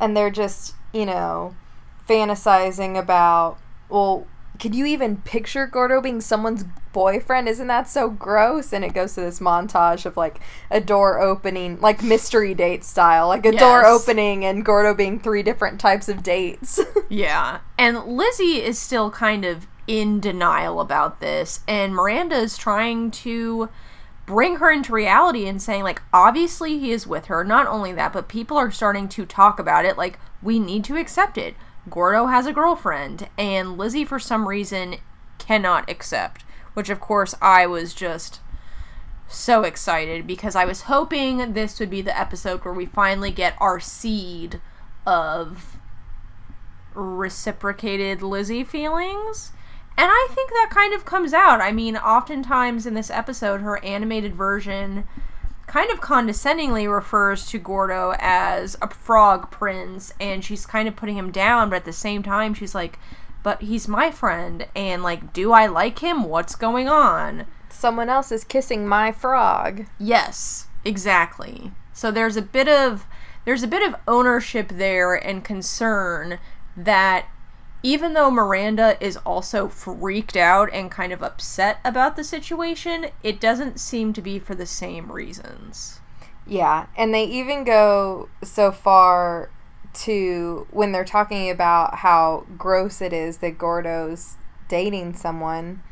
and 0.00 0.16
they're 0.16 0.30
just, 0.30 0.74
you 0.92 1.04
know, 1.04 1.54
fantasizing 2.08 2.98
about, 2.98 3.58
well, 3.88 4.26
could 4.58 4.74
you 4.74 4.86
even 4.86 5.18
picture 5.18 5.66
Gordo 5.66 6.00
being 6.00 6.20
someone's 6.20 6.64
boyfriend? 6.92 7.48
Isn't 7.48 7.68
that 7.68 7.88
so 7.88 8.10
gross? 8.10 8.72
And 8.72 8.84
it 8.84 8.94
goes 8.94 9.14
to 9.14 9.20
this 9.20 9.38
montage 9.40 10.04
of 10.04 10.16
like 10.16 10.40
a 10.70 10.80
door 10.80 11.20
opening, 11.20 11.80
like 11.80 12.02
mystery 12.02 12.54
date 12.54 12.82
style, 12.82 13.28
like 13.28 13.46
a 13.46 13.52
door 13.52 13.86
opening 13.86 14.44
and 14.44 14.64
Gordo 14.64 14.94
being 14.94 15.20
three 15.20 15.42
different 15.42 15.80
types 15.80 16.08
of 16.08 16.22
dates. 16.22 16.80
Yeah. 17.12 17.58
And 17.76 18.04
Lizzie 18.04 18.62
is 18.62 18.78
still 18.78 19.10
kind 19.10 19.44
of 19.44 19.66
in 19.88 20.20
denial 20.20 20.80
about 20.80 21.20
this, 21.20 21.58
and 21.66 21.92
Miranda 21.92 22.36
is 22.36 22.56
trying 22.56 23.10
to 23.10 23.68
bring 24.30 24.56
her 24.56 24.70
into 24.70 24.92
reality 24.92 25.48
and 25.48 25.60
saying, 25.60 25.82
like, 25.82 26.00
obviously 26.12 26.78
he 26.78 26.92
is 26.92 27.04
with 27.04 27.26
her. 27.26 27.42
Not 27.42 27.66
only 27.66 27.92
that, 27.94 28.12
but 28.12 28.28
people 28.28 28.56
are 28.56 28.70
starting 28.70 29.08
to 29.08 29.26
talk 29.26 29.58
about 29.58 29.84
it. 29.84 29.98
Like, 29.98 30.20
we 30.40 30.60
need 30.60 30.84
to 30.84 30.96
accept 30.96 31.36
it. 31.36 31.56
Gordo 31.90 32.26
has 32.26 32.46
a 32.46 32.52
girlfriend, 32.52 33.28
and 33.36 33.76
Lizzie, 33.76 34.04
for 34.04 34.20
some 34.20 34.46
reason, 34.46 34.98
cannot 35.38 35.90
accept. 35.90 36.42
Which, 36.74 36.90
of 36.90 37.00
course, 37.00 37.34
I 37.42 37.66
was 37.66 37.92
just 37.92 38.38
so 39.26 39.64
excited 39.64 40.28
because 40.28 40.54
I 40.54 40.64
was 40.64 40.82
hoping 40.82 41.52
this 41.52 41.80
would 41.80 41.90
be 41.90 42.00
the 42.00 42.16
episode 42.16 42.64
where 42.64 42.72
we 42.72 42.86
finally 42.86 43.32
get 43.32 43.56
our 43.58 43.80
seed 43.80 44.60
of 45.04 45.76
reciprocated 46.94 48.22
Lizzie 48.22 48.62
feelings. 48.62 49.50
And 50.00 50.08
I 50.10 50.28
think 50.30 50.48
that 50.48 50.70
kind 50.70 50.94
of 50.94 51.04
comes 51.04 51.34
out. 51.34 51.60
I 51.60 51.72
mean, 51.72 51.94
oftentimes 51.94 52.86
in 52.86 52.94
this 52.94 53.10
episode, 53.10 53.60
her 53.60 53.84
animated 53.84 54.34
version 54.34 55.04
kind 55.66 55.90
of 55.90 56.00
condescendingly 56.00 56.88
refers 56.88 57.46
to 57.50 57.58
Gordo 57.58 58.14
as 58.18 58.78
a 58.80 58.88
frog 58.88 59.50
prince, 59.50 60.14
and 60.18 60.42
she's 60.42 60.64
kind 60.64 60.88
of 60.88 60.96
putting 60.96 61.18
him 61.18 61.30
down, 61.30 61.68
but 61.68 61.76
at 61.76 61.84
the 61.84 61.92
same 61.92 62.22
time, 62.22 62.54
she's 62.54 62.74
like, 62.74 62.98
but 63.42 63.60
he's 63.60 63.88
my 63.88 64.10
friend, 64.10 64.66
and 64.74 65.02
like, 65.02 65.34
do 65.34 65.52
I 65.52 65.66
like 65.66 65.98
him? 65.98 66.24
What's 66.24 66.54
going 66.54 66.88
on? 66.88 67.44
Someone 67.68 68.08
else 68.08 68.32
is 68.32 68.42
kissing 68.42 68.88
my 68.88 69.12
frog. 69.12 69.84
Yes, 69.98 70.68
exactly. 70.82 71.72
So 71.92 72.10
there's 72.10 72.38
a 72.38 72.42
bit 72.42 72.68
of 72.68 73.04
there's 73.44 73.62
a 73.62 73.68
bit 73.68 73.86
of 73.86 74.00
ownership 74.08 74.70
there 74.70 75.14
and 75.14 75.44
concern 75.44 76.38
that 76.74 77.26
even 77.82 78.14
though 78.14 78.30
Miranda 78.30 78.96
is 79.04 79.16
also 79.18 79.68
freaked 79.68 80.36
out 80.36 80.68
and 80.72 80.90
kind 80.90 81.12
of 81.12 81.22
upset 81.22 81.78
about 81.84 82.16
the 82.16 82.24
situation, 82.24 83.06
it 83.22 83.40
doesn't 83.40 83.80
seem 83.80 84.12
to 84.12 84.22
be 84.22 84.38
for 84.38 84.54
the 84.54 84.66
same 84.66 85.10
reasons. 85.10 86.00
Yeah, 86.46 86.86
and 86.96 87.14
they 87.14 87.24
even 87.24 87.64
go 87.64 88.28
so 88.42 88.72
far 88.72 89.50
to 89.92 90.66
when 90.70 90.92
they're 90.92 91.04
talking 91.04 91.50
about 91.50 91.96
how 91.96 92.46
gross 92.56 93.00
it 93.00 93.12
is 93.12 93.38
that 93.38 93.58
Gordo's 93.58 94.36
dating 94.68 95.14
someone. 95.14 95.82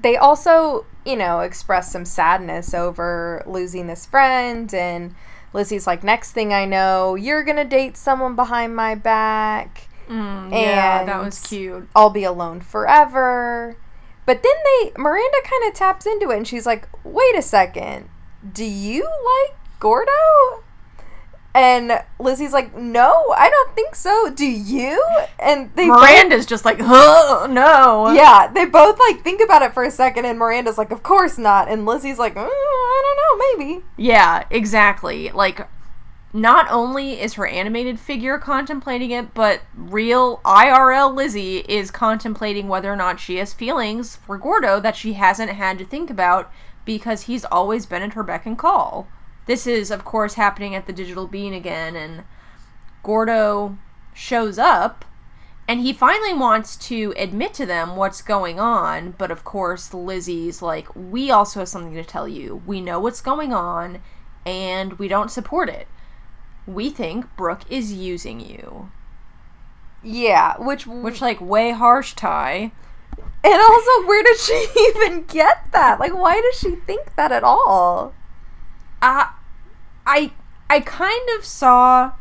They 0.00 0.16
also, 0.16 0.86
you 1.04 1.16
know, 1.16 1.40
express 1.40 1.92
some 1.92 2.04
sadness 2.04 2.74
over 2.74 3.42
losing 3.46 3.86
this 3.86 4.06
friend 4.06 4.72
and 4.74 5.14
Lizzie's 5.52 5.86
like, 5.86 6.02
"Next 6.02 6.32
thing 6.32 6.52
I 6.54 6.64
know, 6.64 7.14
you're 7.14 7.44
to 7.44 7.64
date 7.64 7.96
someone 7.96 8.34
behind 8.34 8.74
my 8.74 8.94
back." 8.94 9.88
Yeah, 10.08 11.04
that 11.04 11.22
was 11.24 11.38
cute. 11.40 11.88
I'll 11.94 12.10
be 12.10 12.24
alone 12.24 12.60
forever. 12.60 13.76
But 14.26 14.42
then 14.42 14.52
they 14.64 14.92
Miranda 14.96 15.38
kind 15.44 15.64
of 15.68 15.74
taps 15.74 16.06
into 16.06 16.30
it 16.30 16.36
and 16.36 16.46
she's 16.46 16.66
like, 16.66 16.88
"Wait 17.04 17.36
a 17.36 17.42
second. 17.42 18.08
Do 18.52 18.64
you 18.64 19.02
like 19.04 19.56
Gordo?" 19.80 20.62
And 21.54 21.92
Lizzie's 22.18 22.52
like, 22.54 22.74
"No, 22.74 23.34
I 23.36 23.50
don't 23.50 23.74
think 23.74 23.94
so. 23.94 24.30
Do 24.30 24.46
you?" 24.46 25.04
And 25.38 25.70
they 25.74 25.88
both- 25.88 26.00
Miranda's 26.00 26.46
just 26.46 26.64
like, 26.64 26.78
oh 26.80 27.46
no. 27.50 28.10
yeah, 28.12 28.46
they 28.46 28.64
both 28.64 28.98
like 28.98 29.22
think 29.22 29.42
about 29.42 29.60
it 29.62 29.74
for 29.74 29.82
a 29.84 29.90
second 29.90 30.24
and 30.24 30.38
Miranda's 30.38 30.78
like, 30.78 30.92
"Of 30.92 31.02
course 31.02 31.36
not." 31.36 31.68
And 31.68 31.84
Lizzie's 31.84 32.18
like, 32.18 32.34
mm, 32.34 32.46
"I 32.48 33.02
don't 33.04 33.38
know, 33.58 33.64
maybe." 33.64 33.84
Yeah, 33.96 34.44
exactly. 34.50 35.30
Like, 35.30 35.68
not 36.32 36.70
only 36.70 37.20
is 37.20 37.34
her 37.34 37.46
animated 37.46 38.00
figure 38.00 38.38
contemplating 38.38 39.10
it, 39.10 39.34
but 39.34 39.60
real 39.74 40.38
IRL 40.44 41.14
Lizzie 41.14 41.58
is 41.58 41.90
contemplating 41.90 42.68
whether 42.68 42.92
or 42.92 42.96
not 42.96 43.20
she 43.20 43.36
has 43.36 43.52
feelings 43.52 44.16
for 44.16 44.38
Gordo 44.38 44.80
that 44.80 44.96
she 44.96 45.12
hasn't 45.14 45.50
had 45.50 45.78
to 45.78 45.84
think 45.84 46.08
about 46.08 46.50
because 46.84 47.22
he's 47.22 47.44
always 47.44 47.86
been 47.86 48.02
at 48.02 48.14
her 48.14 48.22
beck 48.22 48.46
and 48.46 48.58
call. 48.58 49.06
This 49.46 49.66
is, 49.66 49.90
of 49.90 50.04
course, 50.04 50.34
happening 50.34 50.74
at 50.74 50.86
the 50.86 50.92
Digital 50.92 51.26
Bean 51.26 51.52
again, 51.52 51.96
and 51.96 52.22
Gordo 53.02 53.76
shows 54.14 54.58
up 54.58 55.04
and 55.68 55.80
he 55.80 55.92
finally 55.92 56.34
wants 56.34 56.76
to 56.76 57.14
admit 57.16 57.54
to 57.54 57.66
them 57.66 57.96
what's 57.96 58.20
going 58.20 58.58
on, 58.58 59.12
but 59.16 59.30
of 59.30 59.44
course, 59.44 59.94
Lizzie's 59.94 60.60
like, 60.60 60.88
We 60.94 61.30
also 61.30 61.60
have 61.60 61.68
something 61.68 61.94
to 61.94 62.04
tell 62.04 62.26
you. 62.26 62.62
We 62.66 62.80
know 62.80 62.98
what's 62.98 63.20
going 63.20 63.52
on, 63.52 64.02
and 64.44 64.94
we 64.94 65.06
don't 65.08 65.30
support 65.30 65.68
it. 65.68 65.86
We 66.66 66.90
think 66.90 67.26
Brooke 67.36 67.62
is 67.70 67.92
using 67.92 68.40
you. 68.40 68.90
Yeah, 70.02 70.56
which 70.58 70.86
Which, 70.86 71.20
like, 71.20 71.40
way 71.40 71.70
harsh, 71.70 72.14
Tai. 72.14 72.72
and 73.44 73.54
also 73.62 74.06
where 74.06 74.22
did 74.22 74.38
she 74.38 74.66
even 74.96 75.24
get 75.24 75.70
that? 75.72 75.98
Like 76.00 76.14
why 76.14 76.40
does 76.40 76.58
she 76.58 76.76
think 76.76 77.14
that 77.16 77.32
at 77.32 77.44
all? 77.44 78.14
Uh, 79.00 79.26
I, 80.06 80.32
I 80.70 80.80
kind 80.80 81.28
of 81.36 81.44
saw 81.44 82.12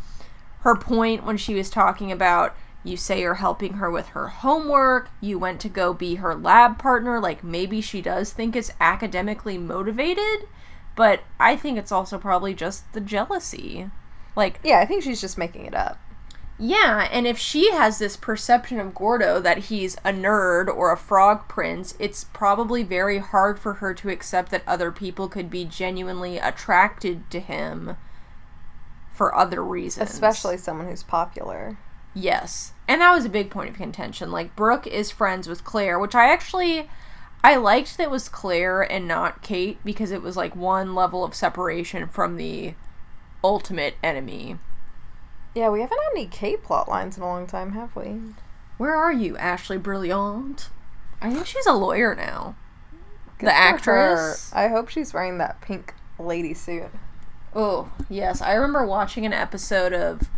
her 0.62 0.76
point 0.76 1.24
when 1.26 1.38
she 1.38 1.54
was 1.54 1.70
talking 1.70 2.12
about 2.12 2.56
you 2.84 2.98
say 2.98 3.22
you're 3.22 3.36
helping 3.36 3.74
her 3.74 3.92
with 3.92 4.08
her 4.10 4.28
homework, 4.28 5.10
you 5.22 5.38
went 5.38 5.60
to 5.62 5.70
go 5.70 5.94
be 5.94 6.16
her 6.16 6.34
lab 6.34 6.80
partner, 6.80 7.20
like 7.20 7.44
maybe 7.44 7.80
she 7.82 8.02
does 8.02 8.34
think 8.34 8.56
it's 8.56 8.72
academically 8.82 9.58
motivated, 9.58 10.48
but 10.96 11.22
I 11.40 11.56
think 11.56 11.78
it's 11.78 11.92
also 11.92 12.18
probably 12.18 12.56
just 12.56 12.92
the 12.94 13.02
jealousy. 13.02 13.90
Like, 14.36 14.60
Yeah, 14.64 14.80
I 14.80 14.86
think 14.86 15.04
she's 15.04 15.22
just 15.22 15.38
making 15.38 15.66
it 15.66 15.76
up. 15.76 16.00
yeah, 16.58 17.08
and 17.12 17.26
if 17.28 17.38
she 17.38 17.72
has 17.72 17.98
this 18.00 18.16
perception 18.16 18.80
of 18.80 18.94
Gordo 18.94 19.40
that 19.40 19.58
he's 19.66 19.96
a 20.06 20.12
nerd 20.14 20.68
or 20.68 20.92
a 20.92 20.98
frog 20.98 21.48
prince, 21.48 21.96
it's 22.00 22.24
probably 22.24 22.84
very 22.84 23.18
hard 23.18 23.60
for 23.60 23.76
her 23.76 23.94
to 23.96 24.10
accept 24.10 24.52
that 24.52 24.64
other 24.68 24.92
people 24.92 25.28
could 25.28 25.50
be 25.50 25.66
genuinely 25.66 26.38
attracted 26.38 27.30
to 27.32 27.40
him 27.40 27.98
for 29.14 29.36
other 29.36 29.64
reasons. 29.64 30.10
Especially 30.10 30.58
someone 30.58 30.88
who's 30.88 31.04
popular. 31.04 31.78
Yes. 32.14 32.74
And 32.88 33.02
that 33.02 33.14
was 33.14 33.26
a 33.26 33.30
big 33.30 33.50
point 33.50 33.70
of 33.70 33.76
contention. 33.76 34.32
Like 34.32 34.56
Brooke 34.56 34.86
is 34.88 35.12
friends 35.12 35.48
with 35.48 35.64
Claire, 35.64 35.98
which 36.00 36.16
I 36.16 36.32
actually 36.32 36.90
I 37.44 37.56
liked 37.56 37.98
that 37.98 38.04
it 38.04 38.12
was 38.12 38.30
Claire 38.30 38.82
and 38.82 39.08
not 39.08 39.42
Kate 39.42 39.80
because 39.84 40.12
it 40.12 40.22
was 40.22 40.38
like 40.38 40.56
one 40.56 40.94
level 40.94 41.24
of 41.24 41.34
separation 41.34 42.08
from 42.08 42.38
the 42.38 42.74
ultimate 43.44 43.96
enemy. 44.04 44.58
Yeah, 45.56 45.70
we 45.70 45.82
haven't 45.82 45.98
had 45.98 46.12
any 46.12 46.28
Kate 46.28 46.64
plot 46.64 46.88
lines 46.88 47.18
in 47.18 47.24
a 47.24 47.28
long 47.28 47.46
time, 47.48 47.74
have 47.74 47.96
we? 47.96 48.20
Where 48.78 48.96
are 48.96 49.12
you, 49.12 49.36
Ashlie 49.36 49.82
Brillault? 49.82 50.70
I 51.22 51.32
think 51.32 51.46
she's 51.46 51.66
a 51.66 51.74
lawyer 51.74 52.16
now. 52.16 52.56
Good 53.38 53.48
the 53.48 53.54
actress. 53.54 54.52
her. 54.52 54.58
I 54.58 54.68
hope 54.70 54.90
she's 54.90 55.14
wearing 55.14 55.38
that 55.40 55.62
pink 55.62 55.94
lady 56.18 56.54
suit. 56.54 56.90
Oh, 57.54 57.92
yes. 58.10 58.42
I 58.42 58.54
remember 58.54 58.86
watching 58.86 59.26
an 59.26 59.34
episode 59.34 59.94
of 59.94 60.30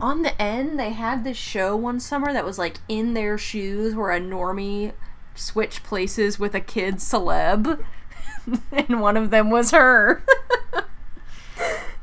On 0.00 0.22
the 0.22 0.40
N, 0.40 0.76
they 0.76 0.90
had 0.90 1.24
this 1.24 1.36
show 1.36 1.74
one 1.74 2.00
summer 2.00 2.32
that 2.32 2.44
was 2.44 2.58
like 2.58 2.80
in 2.88 3.14
their 3.14 3.38
shoes 3.38 3.94
where 3.94 4.10
a 4.10 4.20
normie 4.20 4.92
switched 5.34 5.82
places 5.82 6.38
with 6.38 6.54
a 6.54 6.60
kid 6.60 6.96
celeb. 6.96 7.82
and 8.72 9.00
one 9.00 9.16
of 9.16 9.30
them 9.30 9.50
was 9.50 9.70
her. 9.70 10.22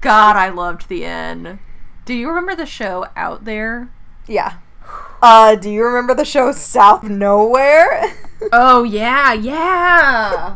God, 0.02 0.36
I 0.36 0.50
loved 0.50 0.90
the 0.90 1.06
N. 1.06 1.60
Do 2.06 2.14
you 2.16 2.28
remember 2.28 2.56
the 2.56 2.66
show 2.66 3.06
Out 3.16 3.46
There? 3.46 3.92
Yeah. 4.28 4.58
Uh, 5.22 5.56
do 5.56 5.70
you 5.70 5.86
remember 5.86 6.16
the 6.16 6.26
show 6.26 6.52
South 6.52 7.04
Nowhere? 7.04 8.14
Oh, 8.52 8.82
yeah, 8.82 9.34
yeah. 9.34 10.56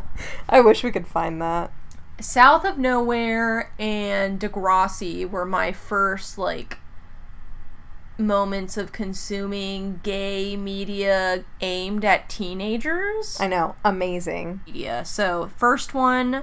I 0.49 0.59
wish 0.59 0.83
we 0.83 0.91
could 0.91 1.07
find 1.07 1.39
that. 1.39 1.71
South 2.19 2.65
of 2.65 2.79
Nowhere 2.79 3.71
and 3.77 4.39
Degrassi 4.39 5.29
were 5.29 5.45
my 5.45 5.71
first 5.71 6.39
like 6.39 6.79
moments 8.17 8.75
of 8.75 8.91
consuming 8.91 9.99
gay 10.01 10.57
media 10.57 11.45
aimed 11.61 12.03
at 12.03 12.27
teenagers. 12.27 13.37
I 13.39 13.45
know. 13.45 13.75
Amazing. 13.85 14.61
Yeah. 14.65 15.03
So, 15.03 15.51
first 15.57 15.93
one 15.93 16.41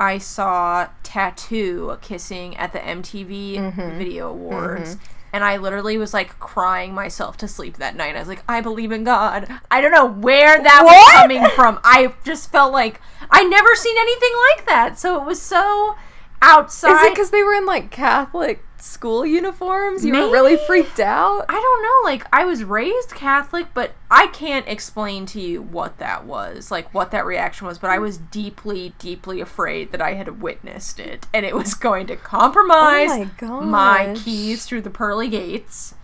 I 0.00 0.16
saw 0.18 0.88
t.A.T.u. 1.02 1.98
kissing 2.00 2.56
at 2.56 2.72
the 2.72 2.78
MTV 2.78 3.56
mm-hmm. 3.56 3.98
Video 3.98 4.30
Awards. 4.30 4.96
Mm-hmm. 4.96 5.04
And 5.32 5.44
I 5.44 5.58
literally 5.58 5.96
was 5.96 6.12
like 6.12 6.40
crying 6.40 6.92
myself 6.92 7.36
to 7.36 7.46
sleep 7.46 7.76
that 7.76 7.94
night. 7.94 8.16
I 8.16 8.18
was 8.18 8.26
like, 8.26 8.42
I 8.48 8.60
believe 8.60 8.90
in 8.90 9.04
God. 9.04 9.46
I 9.70 9.80
don't 9.80 9.92
know 9.92 10.06
where 10.06 10.60
that 10.60 10.82
was 10.82 11.20
coming 11.20 11.46
from. 11.50 11.78
I 11.84 12.12
just 12.24 12.50
felt 12.50 12.72
like 12.72 13.00
I 13.30 13.44
never 13.44 13.76
seen 13.76 13.96
anything 13.96 14.32
like 14.56 14.66
that. 14.66 14.98
So 14.98 15.20
it 15.20 15.24
was 15.24 15.40
so 15.40 15.96
outside. 16.42 16.94
Is 16.94 17.02
it 17.02 17.12
because 17.12 17.30
they 17.30 17.44
were 17.44 17.54
in 17.54 17.64
like 17.64 17.92
Catholic 17.92 18.64
school 18.82 19.24
uniforms? 19.24 20.04
You 20.04 20.12
were 20.12 20.30
really 20.30 20.56
freaked 20.66 21.00
out? 21.00 21.44
I 21.48 21.54
don't 21.54 21.82
know. 21.82 22.10
Like, 22.10 22.26
I 22.32 22.44
was 22.44 22.64
raised 22.64 23.10
Catholic, 23.10 23.68
but 23.74 23.92
I 24.10 24.28
can't 24.28 24.66
explain 24.68 25.26
to 25.26 25.40
you 25.40 25.62
what 25.62 25.98
that 25.98 26.24
was, 26.24 26.70
like, 26.70 26.92
what 26.94 27.10
that 27.10 27.24
reaction 27.26 27.66
was. 27.66 27.78
But 27.78 27.90
I 27.90 27.98
was 27.98 28.18
deeply, 28.18 28.94
deeply 28.98 29.40
afraid 29.40 29.92
that 29.92 30.00
I 30.02 30.14
had 30.14 30.40
witnessed 30.40 30.98
it, 31.00 31.26
and 31.32 31.44
it 31.46 31.54
was 31.54 31.74
going 31.74 32.06
to 32.08 32.16
compromise 32.16 33.10
Oh 33.42 33.60
my 33.62 34.08
my 34.08 34.14
keys 34.14 34.64
through 34.64 34.82
the 34.82 34.90
pearly 34.90 35.28
gates. 35.28 35.94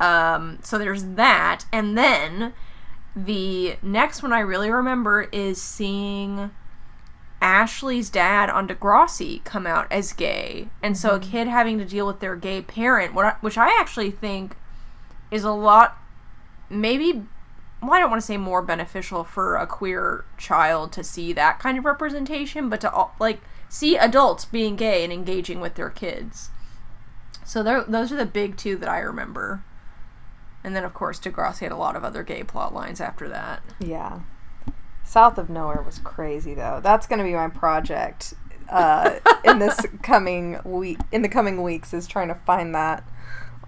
Um, 0.00 0.58
so 0.62 0.78
there's 0.78 1.04
that, 1.04 1.64
and 1.72 1.96
then 1.96 2.52
the 3.14 3.76
next 3.82 4.22
one 4.22 4.32
I 4.32 4.40
really 4.40 4.70
remember 4.70 5.28
is 5.32 5.60
seeing 5.60 6.50
Ashley's 7.42 8.08
dad 8.08 8.48
on 8.48 8.68
Degrassi 8.68 9.42
come 9.42 9.66
out 9.66 9.90
as 9.90 10.12
gay, 10.12 10.68
and 10.80 10.96
so 10.96 11.10
a 11.10 11.18
mm-hmm. 11.18 11.30
kid 11.30 11.48
having 11.48 11.78
to 11.78 11.84
deal 11.84 12.06
with 12.06 12.20
their 12.20 12.36
gay 12.36 12.62
parent, 12.62 13.12
what 13.12 13.26
I, 13.26 13.36
which 13.40 13.58
I 13.58 13.76
actually 13.78 14.12
think 14.12 14.56
is 15.30 15.44
a 15.44 15.50
lot, 15.50 15.98
maybe. 16.70 17.24
Well, 17.82 17.94
I 17.94 17.98
don't 17.98 18.10
want 18.10 18.22
to 18.22 18.26
say 18.26 18.36
more 18.36 18.62
beneficial 18.62 19.24
for 19.24 19.56
a 19.56 19.66
queer 19.66 20.24
child 20.38 20.92
to 20.92 21.02
see 21.02 21.32
that 21.32 21.58
kind 21.58 21.76
of 21.76 21.84
representation, 21.84 22.68
but 22.68 22.80
to 22.82 23.08
like 23.18 23.40
see 23.68 23.96
adults 23.96 24.44
being 24.44 24.76
gay 24.76 25.02
and 25.02 25.12
engaging 25.12 25.58
with 25.58 25.74
their 25.74 25.90
kids. 25.90 26.50
So 27.44 27.64
those 27.64 28.12
are 28.12 28.16
the 28.16 28.24
big 28.24 28.56
two 28.56 28.76
that 28.76 28.88
I 28.88 29.00
remember. 29.00 29.64
And 30.62 30.76
then, 30.76 30.84
of 30.84 30.94
course, 30.94 31.18
Degrassi 31.18 31.60
had 31.60 31.72
a 31.72 31.76
lot 31.76 31.96
of 31.96 32.04
other 32.04 32.22
gay 32.22 32.44
plot 32.44 32.72
lines 32.72 33.00
after 33.00 33.28
that. 33.28 33.64
Yeah. 33.80 34.20
South 35.12 35.36
of 35.36 35.50
Nowhere 35.50 35.82
was 35.82 35.98
crazy 35.98 36.54
though. 36.54 36.80
That's 36.82 37.06
going 37.06 37.18
to 37.18 37.24
be 37.24 37.34
my 37.34 37.48
project 37.48 38.32
uh, 38.70 39.18
in 39.44 39.58
this 39.58 39.78
coming 40.02 40.58
week. 40.64 40.98
In 41.12 41.20
the 41.20 41.28
coming 41.28 41.62
weeks, 41.62 41.92
is 41.92 42.06
trying 42.06 42.28
to 42.28 42.34
find 42.34 42.74
that 42.74 43.04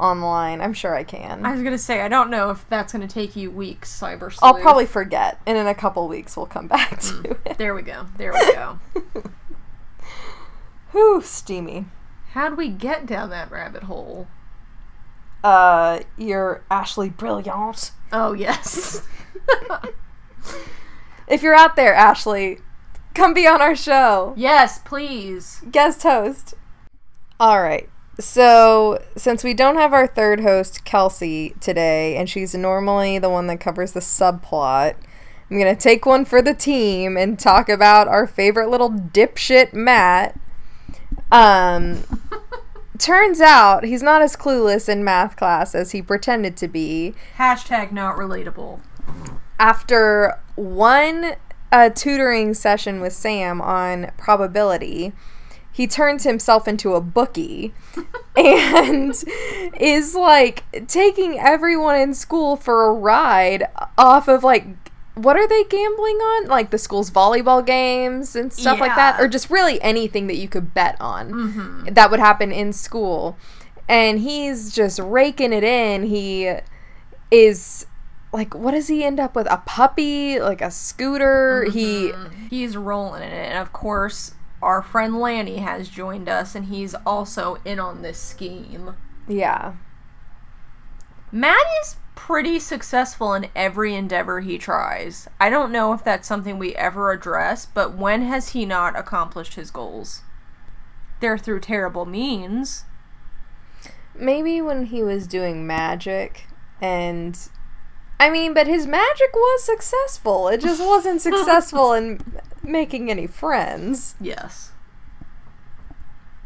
online. 0.00 0.62
I'm 0.62 0.72
sure 0.72 0.94
I 0.94 1.04
can. 1.04 1.44
I 1.44 1.52
was 1.52 1.62
gonna 1.62 1.76
say, 1.76 2.00
I 2.00 2.08
don't 2.08 2.30
know 2.30 2.48
if 2.50 2.66
that's 2.70 2.94
gonna 2.94 3.06
take 3.06 3.36
you 3.36 3.50
weeks, 3.50 3.94
Cyber 3.94 4.32
Sleuth. 4.32 4.38
I'll 4.42 4.58
probably 4.58 4.86
forget, 4.86 5.38
and 5.46 5.58
in 5.58 5.66
a 5.66 5.74
couple 5.74 6.08
weeks 6.08 6.34
we'll 6.34 6.46
come 6.46 6.66
back 6.66 6.98
to 7.00 7.36
it. 7.44 7.58
There 7.58 7.74
we 7.74 7.82
go. 7.82 8.06
There 8.16 8.32
we 8.32 8.52
go. 8.54 8.78
Whew, 10.92 11.20
steamy. 11.22 11.84
How'd 12.30 12.56
we 12.56 12.68
get 12.70 13.04
down 13.04 13.28
that 13.30 13.50
rabbit 13.50 13.82
hole? 13.84 14.28
Uh, 15.44 16.00
you're 16.16 16.62
Ashlie 16.70 17.14
Brillault. 17.14 17.90
Oh 18.12 18.32
yes. 18.32 19.02
If 21.26 21.42
you're 21.42 21.54
out 21.54 21.76
there, 21.76 21.94
Ashley, 21.94 22.58
come 23.14 23.34
be 23.34 23.46
on 23.46 23.60
our 23.60 23.76
show. 23.76 24.34
yes, 24.36 24.80
please. 24.84 25.62
guest 25.70 26.02
host. 26.02 26.54
All 27.40 27.62
right. 27.62 27.88
So, 28.20 29.02
since 29.16 29.42
we 29.42 29.54
don't 29.54 29.76
have 29.76 29.92
our 29.92 30.06
third 30.06 30.40
host, 30.40 30.84
Kelsey, 30.84 31.54
today, 31.60 32.16
and 32.16 32.30
she's 32.30 32.54
normally 32.54 33.18
the 33.18 33.28
one 33.28 33.48
that 33.48 33.58
covers 33.58 33.90
the 33.92 34.00
subplot, 34.00 34.94
I'm 35.50 35.58
going 35.58 35.74
to 35.74 35.80
take 35.80 36.06
one 36.06 36.24
for 36.24 36.40
the 36.40 36.54
team 36.54 37.16
and 37.16 37.38
talk 37.38 37.68
about 37.68 38.06
our 38.06 38.26
favorite 38.26 38.70
little 38.70 38.90
dipshit, 38.90 39.72
Matt. 39.72 40.38
Um, 41.32 42.04
turns 42.98 43.40
out 43.40 43.84
he's 43.84 44.02
not 44.02 44.22
as 44.22 44.36
clueless 44.36 44.88
in 44.88 45.02
math 45.02 45.36
class 45.36 45.74
as 45.74 45.90
he 45.90 46.00
pretended 46.00 46.56
to 46.58 46.68
be. 46.68 47.14
Hashtag 47.36 47.90
not 47.90 48.16
relatable. 48.16 48.80
After 49.58 50.40
one 50.56 51.36
uh, 51.72 51.90
tutoring 51.90 52.54
session 52.54 53.00
with 53.00 53.12
Sam 53.12 53.60
on 53.60 54.12
probability, 54.16 55.12
he 55.72 55.86
turns 55.88 56.22
himself 56.22 56.68
into 56.68 56.94
a 56.94 57.00
bookie 57.00 57.74
and 58.36 59.12
is 59.80 60.14
like 60.14 60.64
taking 60.86 61.38
everyone 61.38 61.96
in 61.96 62.14
school 62.14 62.56
for 62.56 62.86
a 62.86 62.92
ride 62.92 63.64
off 63.98 64.28
of 64.28 64.44
like 64.44 64.66
what 65.14 65.36
are 65.36 65.46
they 65.46 65.62
gambling 65.64 66.16
on? 66.16 66.48
Like 66.48 66.70
the 66.70 66.78
school's 66.78 67.10
volleyball 67.10 67.64
games 67.64 68.34
and 68.34 68.52
stuff 68.52 68.80
like 68.80 68.96
that, 68.96 69.20
or 69.20 69.28
just 69.28 69.48
really 69.48 69.80
anything 69.80 70.26
that 70.26 70.36
you 70.36 70.48
could 70.48 70.74
bet 70.74 70.96
on 71.00 71.84
that 71.90 72.10
would 72.10 72.20
happen 72.20 72.50
in 72.50 72.72
school. 72.72 73.36
And 73.88 74.18
he's 74.18 74.72
just 74.74 74.98
raking 74.98 75.52
it 75.52 75.62
in. 75.62 76.04
He 76.04 76.52
is 77.30 77.86
like, 78.34 78.52
what 78.52 78.72
does 78.72 78.88
he 78.88 79.04
end 79.04 79.20
up 79.20 79.36
with? 79.36 79.46
A 79.48 79.58
puppy, 79.58 80.40
like 80.40 80.60
a 80.60 80.70
scooter. 80.70 81.66
He 81.70 82.10
mm-hmm. 82.10 82.46
He's 82.48 82.76
rolling 82.76 83.22
in 83.22 83.30
it, 83.30 83.50
and 83.50 83.58
of 83.58 83.72
course, 83.72 84.34
our 84.60 84.82
friend 84.82 85.20
Lanny 85.20 85.58
has 85.58 85.88
joined 85.88 86.28
us, 86.28 86.56
and 86.56 86.66
he's 86.66 86.96
also 87.06 87.58
in 87.64 87.78
on 87.78 88.02
this 88.02 88.18
scheme. 88.18 88.96
Yeah. 89.28 89.74
Matt 91.30 91.64
is 91.82 91.96
pretty 92.16 92.58
successful 92.58 93.34
in 93.34 93.48
every 93.54 93.94
endeavor 93.94 94.40
he 94.40 94.58
tries. 94.58 95.28
I 95.38 95.48
don't 95.48 95.72
know 95.72 95.92
if 95.92 96.02
that's 96.02 96.26
something 96.26 96.58
we 96.58 96.74
ever 96.74 97.12
address, 97.12 97.66
but 97.66 97.96
when 97.96 98.22
has 98.22 98.50
he 98.50 98.66
not 98.66 98.98
accomplished 98.98 99.54
his 99.54 99.70
goals? 99.70 100.22
They're 101.20 101.38
through 101.38 101.60
terrible 101.60 102.04
means. 102.04 102.84
Maybe 104.12 104.60
when 104.60 104.86
he 104.86 105.04
was 105.04 105.28
doing 105.28 105.66
magic 105.66 106.46
and 106.80 107.38
I 108.18 108.30
mean, 108.30 108.54
but 108.54 108.66
his 108.66 108.86
magic 108.86 109.34
was 109.34 109.64
successful. 109.64 110.48
It 110.48 110.60
just 110.60 110.80
wasn't 110.80 111.20
successful 111.20 111.92
in 111.92 112.20
making 112.62 113.10
any 113.10 113.26
friends. 113.26 114.14
Yes. 114.20 114.70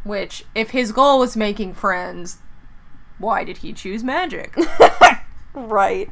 Which, 0.05 0.45
if 0.55 0.71
his 0.71 0.93
goal 0.93 1.19
was 1.19 1.37
making 1.37 1.75
friends, 1.75 2.39
why 3.19 3.45
did 3.45 3.59
he 3.59 3.73
choose 3.73 4.03
magic? 4.03 4.57
Right. 5.55 6.11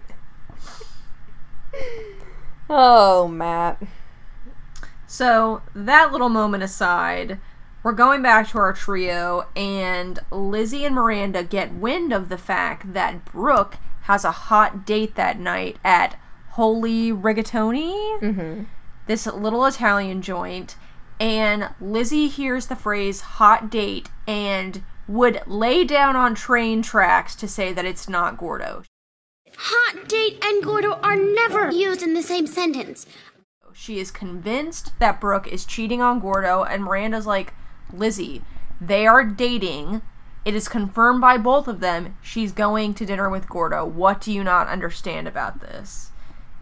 Oh, 2.68 3.28
Matt. 3.28 3.80
So, 5.06 5.62
that 5.74 6.10
little 6.10 6.28
moment 6.28 6.64
aside, 6.64 7.38
we're 7.82 7.92
going 7.92 8.22
back 8.22 8.48
to 8.48 8.58
our 8.58 8.72
trio, 8.72 9.46
and 9.54 10.18
Lizzie 10.32 10.84
and 10.84 10.94
Miranda 10.94 11.44
get 11.44 11.72
wind 11.74 12.12
of 12.12 12.28
the 12.28 12.38
fact 12.38 12.92
that 12.92 13.24
Brooke 13.24 13.76
has 14.06 14.24
a 14.24 14.30
hot 14.30 14.86
date 14.86 15.14
that 15.16 15.38
night 15.38 15.76
at 15.84 16.18
Holy 16.50 17.12
Rigatoni, 17.12 18.20
mm-hmm. 18.20 18.62
this 19.06 19.26
little 19.26 19.66
Italian 19.66 20.22
joint. 20.22 20.76
And 21.18 21.70
Lizzie 21.80 22.28
hears 22.28 22.66
the 22.66 22.76
phrase 22.76 23.20
hot 23.20 23.70
date 23.70 24.08
and 24.26 24.82
would 25.08 25.40
lay 25.46 25.84
down 25.84 26.14
on 26.14 26.34
train 26.34 26.82
tracks 26.82 27.34
to 27.36 27.48
say 27.48 27.72
that 27.72 27.84
it's 27.84 28.08
not 28.08 28.38
Gordo. 28.38 28.84
Hot 29.56 30.08
date 30.08 30.38
and 30.44 30.62
Gordo 30.62 30.92
are 31.02 31.16
never 31.16 31.70
used 31.70 32.02
in 32.02 32.14
the 32.14 32.22
same 32.22 32.46
sentence. 32.46 33.06
She 33.72 33.98
is 33.98 34.10
convinced 34.10 34.92
that 35.00 35.20
Brooke 35.20 35.48
is 35.48 35.64
cheating 35.64 36.00
on 36.00 36.20
Gordo, 36.20 36.62
and 36.62 36.84
Miranda's 36.84 37.26
like, 37.26 37.54
Lizzie, 37.92 38.42
they 38.80 39.06
are 39.06 39.24
dating. 39.24 40.02
It 40.46 40.54
is 40.54 40.68
confirmed 40.68 41.20
by 41.20 41.38
both 41.38 41.66
of 41.66 41.80
them. 41.80 42.16
She's 42.22 42.52
going 42.52 42.94
to 42.94 43.04
dinner 43.04 43.28
with 43.28 43.48
Gordo. 43.48 43.84
What 43.84 44.20
do 44.20 44.32
you 44.32 44.44
not 44.44 44.68
understand 44.68 45.26
about 45.26 45.60
this? 45.60 46.12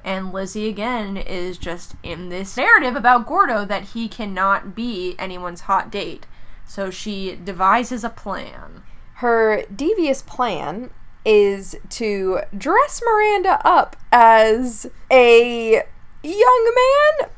And 0.02 0.32
Lizzie, 0.32 0.70
again, 0.70 1.18
is 1.18 1.58
just 1.58 1.94
in 2.02 2.30
this 2.30 2.56
narrative 2.56 2.96
about 2.96 3.26
Gordo 3.26 3.66
that 3.66 3.88
he 3.88 4.08
cannot 4.08 4.74
be 4.74 5.14
anyone's 5.18 5.62
hot 5.62 5.90
date. 5.90 6.26
So 6.66 6.90
she 6.90 7.36
devises 7.36 8.04
a 8.04 8.08
plan. 8.08 8.82
Her 9.16 9.64
devious 9.66 10.22
plan 10.22 10.88
is 11.26 11.76
to 11.90 12.40
dress 12.56 13.02
Miranda 13.04 13.60
up 13.66 13.96
as 14.10 14.86
a 15.10 15.82
young 16.22 16.74
man, 16.74 17.28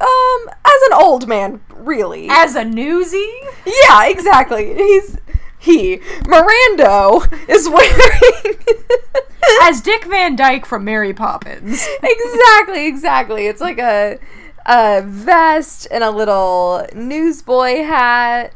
um, 0.00 0.50
as 0.64 0.82
an 0.86 0.94
old 0.94 1.28
man, 1.28 1.60
really. 1.68 2.26
As 2.30 2.54
a 2.54 2.64
newsie? 2.64 3.38
Yeah, 3.66 4.06
exactly. 4.06 4.74
He's 4.74 5.18
he 5.60 5.98
Mirando 6.24 7.30
is 7.48 7.68
wearing 7.68 8.56
As 9.62 9.80
Dick 9.80 10.04
Van 10.04 10.36
Dyke 10.36 10.66
from 10.66 10.84
Mary 10.84 11.12
Poppins. 11.12 11.86
exactly, 12.02 12.86
exactly. 12.86 13.46
It's 13.46 13.60
like 13.60 13.78
a 13.78 14.18
a 14.66 15.02
vest 15.02 15.88
and 15.90 16.04
a 16.04 16.10
little 16.10 16.86
newsboy 16.94 17.82
hat, 17.82 18.54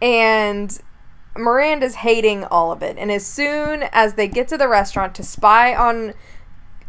and 0.00 0.78
Miranda's 1.36 1.96
hating 1.96 2.44
all 2.44 2.72
of 2.72 2.82
it. 2.82 2.96
And 2.98 3.12
as 3.12 3.26
soon 3.26 3.84
as 3.92 4.14
they 4.14 4.28
get 4.28 4.48
to 4.48 4.58
the 4.58 4.68
restaurant 4.68 5.14
to 5.16 5.22
spy 5.22 5.74
on 5.74 6.14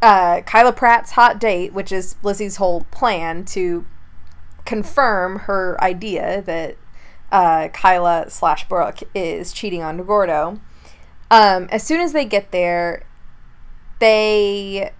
uh, 0.01 0.41
Kyla 0.41 0.73
Pratt's 0.73 1.11
hot 1.11 1.39
date, 1.39 1.73
which 1.73 1.91
is 1.91 2.15
Lizzie's 2.23 2.57
whole 2.57 2.81
plan 2.91 3.45
to 3.45 3.85
confirm 4.65 5.39
her 5.39 5.81
idea 5.83 6.41
that 6.43 6.77
uh, 7.31 7.69
Kyla 7.69 8.29
slash 8.29 8.67
Brooke 8.67 8.99
is 9.13 9.53
cheating 9.53 9.81
on 9.81 9.97
Gordo. 10.05 10.59
Um, 11.31 11.67
as 11.71 11.83
soon 11.83 12.01
as 12.01 12.13
they 12.13 12.25
get 12.25 12.51
there, 12.51 13.05
they 13.99 14.91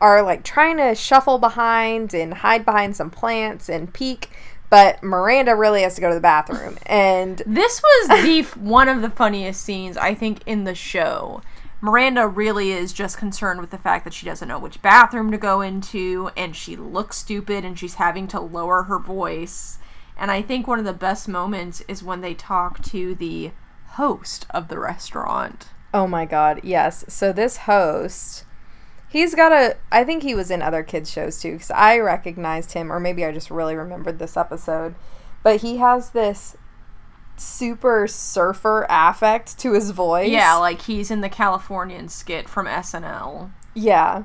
are 0.00 0.22
like 0.22 0.44
trying 0.44 0.78
to 0.78 0.94
shuffle 0.94 1.38
behind 1.38 2.14
and 2.14 2.34
hide 2.34 2.64
behind 2.64 2.96
some 2.96 3.10
plants 3.10 3.68
and 3.68 3.92
peek 3.92 4.30
but 4.70 5.02
Miranda 5.02 5.56
really 5.56 5.82
has 5.82 5.96
to 5.96 6.00
go 6.00 6.08
to 6.08 6.14
the 6.14 6.20
bathroom. 6.20 6.78
And 6.86 7.42
This 7.46 7.82
was 7.82 8.22
the 8.22 8.42
one 8.60 8.88
of 8.88 9.02
the 9.02 9.10
funniest 9.10 9.62
scenes 9.62 9.96
I 9.96 10.14
think 10.14 10.42
in 10.46 10.64
the 10.64 10.74
show. 10.74 11.42
Miranda 11.82 12.28
really 12.28 12.70
is 12.72 12.92
just 12.92 13.18
concerned 13.18 13.60
with 13.60 13.70
the 13.70 13.78
fact 13.78 14.04
that 14.04 14.14
she 14.14 14.26
doesn't 14.26 14.46
know 14.46 14.58
which 14.58 14.82
bathroom 14.82 15.30
to 15.30 15.38
go 15.38 15.60
into 15.60 16.30
and 16.36 16.54
she 16.54 16.76
looks 16.76 17.16
stupid 17.16 17.64
and 17.64 17.78
she's 17.78 17.94
having 17.94 18.28
to 18.28 18.40
lower 18.40 18.84
her 18.84 18.98
voice. 18.98 19.78
And 20.20 20.30
I 20.30 20.42
think 20.42 20.68
one 20.68 20.78
of 20.78 20.84
the 20.84 20.92
best 20.92 21.26
moments 21.26 21.82
is 21.88 22.04
when 22.04 22.20
they 22.20 22.34
talk 22.34 22.82
to 22.84 23.14
the 23.14 23.50
host 23.94 24.46
of 24.50 24.68
the 24.68 24.78
restaurant. 24.78 25.68
oh 25.92 26.06
my 26.06 26.24
god, 26.24 26.60
yes. 26.62 27.04
So 27.08 27.32
this 27.32 27.56
host, 27.58 28.44
he's 29.08 29.34
got 29.34 29.50
a. 29.50 29.76
I 29.90 30.04
think 30.04 30.22
he 30.22 30.34
was 30.36 30.50
in 30.50 30.62
other 30.62 30.82
kids' 30.84 31.10
shows 31.10 31.40
too, 31.40 31.52
because 31.54 31.70
I 31.72 31.98
recognized 31.98 32.72
him, 32.72 32.92
or 32.92 33.00
maybe 33.00 33.24
I 33.24 33.32
just 33.32 33.50
really 33.50 33.74
remembered 33.74 34.18
this 34.18 34.36
episode. 34.36 34.94
But 35.42 35.62
he 35.62 35.78
has 35.78 36.10
this 36.10 36.54
super 37.36 38.06
surfer 38.06 38.86
affect 38.90 39.58
to 39.60 39.72
his 39.72 39.90
voice. 39.90 40.30
Yeah, 40.30 40.54
like 40.56 40.82
he's 40.82 41.10
in 41.10 41.22
the 41.22 41.30
Californian 41.30 42.08
skit 42.08 42.48
from 42.48 42.66
SNL. 42.66 43.50
Yeah. 43.74 44.24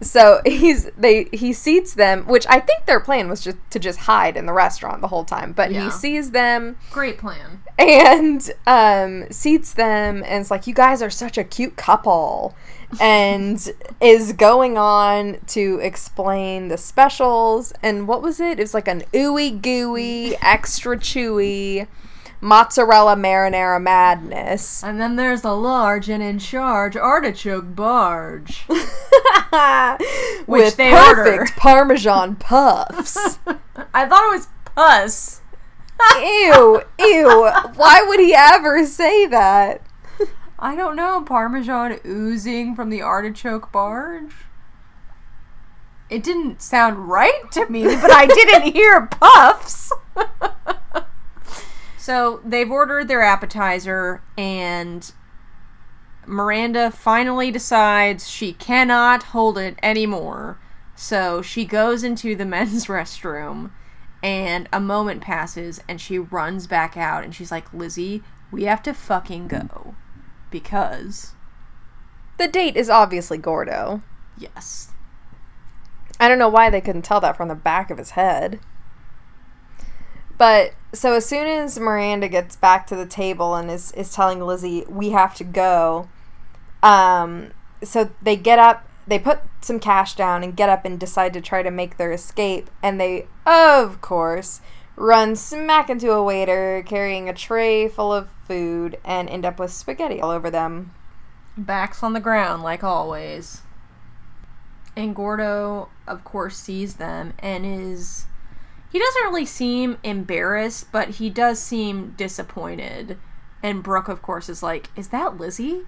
So 0.00 0.40
he's 0.46 0.90
they 0.96 1.24
he 1.32 1.52
seats 1.52 1.94
them, 1.94 2.24
which 2.26 2.46
I 2.48 2.60
think 2.60 2.86
their 2.86 3.00
plan 3.00 3.28
was 3.28 3.40
just 3.40 3.56
to 3.70 3.78
just 3.78 4.00
hide 4.00 4.36
in 4.36 4.46
the 4.46 4.52
restaurant 4.52 5.00
the 5.00 5.08
whole 5.08 5.24
time. 5.24 5.52
But 5.52 5.70
Yeah. 5.72 5.84
he 5.84 5.90
sees 5.90 6.30
them 6.30 6.76
Great 6.90 7.18
plan. 7.18 7.62
and 7.78 8.48
um, 8.66 9.30
seats 9.30 9.72
them, 9.74 10.22
and 10.26 10.40
it's 10.42 10.50
like 10.50 10.66
you 10.66 10.74
guys 10.74 11.02
are 11.02 11.10
such 11.10 11.36
a 11.38 11.44
cute 11.44 11.76
couple, 11.76 12.54
and 13.00 13.72
is 14.00 14.32
going 14.34 14.78
on 14.78 15.38
to 15.48 15.78
explain 15.82 16.68
the 16.68 16.78
specials 16.78 17.72
and 17.82 18.06
what 18.06 18.22
was 18.22 18.38
it? 18.40 18.58
It 18.60 18.62
was 18.62 18.74
like 18.74 18.88
an 18.88 19.02
ooey 19.12 19.60
gooey, 19.60 20.36
extra 20.42 20.96
chewy 20.96 21.86
mozzarella 22.40 23.16
marinara 23.16 23.80
madness. 23.80 24.82
And 24.82 25.00
then 25.00 25.16
there's 25.16 25.42
the 25.42 25.54
large 25.54 26.08
and 26.08 26.22
in 26.22 26.38
charge 26.38 26.96
artichoke 26.96 27.74
barge. 27.74 28.64
with 30.46 30.76
they 30.76 30.90
perfect 30.90 31.38
order. 31.38 31.46
parmesan 31.56 32.36
puffs. 32.36 33.38
I 33.94 34.06
thought 34.06 34.32
it 34.32 34.36
was 34.36 34.48
puss. 34.74 35.40
ew, 36.16 36.82
ew. 36.98 37.50
Why 37.74 38.04
would 38.06 38.20
he 38.20 38.34
ever 38.34 38.86
say 38.86 39.26
that? 39.26 39.82
I 40.60 40.74
don't 40.74 40.96
know, 40.96 41.22
Parmesan 41.22 42.00
oozing 42.04 42.74
from 42.74 42.90
the 42.90 43.00
artichoke 43.00 43.70
barge. 43.70 44.34
It 46.10 46.24
didn't 46.24 46.62
sound 46.62 47.08
right 47.08 47.50
to 47.52 47.68
me, 47.68 47.84
but 47.84 48.10
I 48.10 48.26
didn't 48.26 48.72
hear 48.72 49.06
puffs. 49.06 49.92
So 52.08 52.40
they've 52.42 52.70
ordered 52.70 53.06
their 53.06 53.20
appetizer, 53.20 54.22
and 54.38 55.12
Miranda 56.26 56.90
finally 56.90 57.50
decides 57.50 58.30
she 58.30 58.54
cannot 58.54 59.24
hold 59.24 59.58
it 59.58 59.78
anymore. 59.82 60.58
So 60.96 61.42
she 61.42 61.66
goes 61.66 62.02
into 62.02 62.34
the 62.34 62.46
men's 62.56 62.86
restroom, 62.86 63.72
and 64.22 64.70
a 64.72 64.80
moment 64.80 65.20
passes, 65.20 65.82
and 65.86 66.00
she 66.00 66.18
runs 66.18 66.66
back 66.66 66.96
out, 66.96 67.24
and 67.24 67.34
she's 67.34 67.50
like, 67.50 67.74
Lizzie, 67.74 68.22
we 68.50 68.64
have 68.64 68.82
to 68.84 68.94
fucking 68.94 69.46
go. 69.48 69.94
Because, 70.50 71.34
The 72.38 72.48
date 72.48 72.74
is 72.74 72.88
obviously 72.88 73.36
Gordo. 73.36 74.00
yes. 74.38 74.92
I 76.18 76.26
don't 76.26 76.38
know 76.38 76.48
why 76.48 76.70
they 76.70 76.80
couldn't 76.80 77.02
tell 77.02 77.20
that 77.20 77.36
from 77.36 77.48
the 77.48 77.54
back 77.54 77.90
of 77.90 77.98
his 77.98 78.12
head. 78.12 78.60
But 80.38 80.72
so 80.94 81.14
as 81.14 81.26
soon 81.26 81.46
as 81.46 81.78
Miranda 81.78 82.28
gets 82.28 82.56
back 82.56 82.86
to 82.86 82.96
the 82.96 83.06
table 83.06 83.54
and 83.54 83.70
is, 83.70 83.92
is 83.92 84.12
telling 84.12 84.40
Lizzie, 84.40 84.84
we 84.88 85.10
have 85.10 85.34
to 85.34 85.44
go, 85.44 86.08
um, 86.82 87.50
so 87.82 88.10
they 88.22 88.36
get 88.36 88.58
up, 88.58 88.88
they 89.06 89.18
put 89.18 89.40
some 89.60 89.80
cash 89.80 90.14
down 90.14 90.44
and 90.44 90.56
get 90.56 90.68
up 90.68 90.84
and 90.84 90.98
decide 90.98 91.32
to 91.34 91.40
try 91.40 91.62
to 91.62 91.70
make 91.70 91.96
their 91.96 92.12
escape. 92.12 92.70
And 92.82 93.00
they, 93.00 93.26
of 93.44 94.00
course, 94.00 94.60
run 94.96 95.34
smack 95.36 95.90
into 95.90 96.12
a 96.12 96.22
waiter 96.22 96.82
carrying 96.86 97.28
a 97.28 97.34
tray 97.34 97.88
full 97.88 98.12
of 98.12 98.30
food 98.46 98.98
and 99.04 99.28
end 99.28 99.44
up 99.44 99.58
with 99.58 99.72
spaghetti 99.72 100.20
all 100.20 100.30
over 100.30 100.50
them. 100.50 100.94
Backs 101.56 102.02
on 102.02 102.12
the 102.12 102.20
ground, 102.20 102.62
like 102.62 102.84
always. 102.84 103.62
And 104.96 105.14
Gordo, 105.14 105.88
of 106.06 106.22
course, 106.24 106.56
sees 106.56 106.94
them 106.94 107.34
and 107.40 107.66
is. 107.66 108.26
He 108.90 108.98
doesn't 108.98 109.24
really 109.24 109.44
seem 109.44 109.98
embarrassed, 110.02 110.90
but 110.90 111.10
he 111.10 111.28
does 111.30 111.58
seem 111.58 112.14
disappointed. 112.16 113.18
And 113.62 113.82
Brooke, 113.82 114.08
of 114.08 114.22
course, 114.22 114.48
is 114.48 114.62
like, 114.62 114.90
Is 114.96 115.08
that 115.08 115.36
Lizzie? 115.36 115.82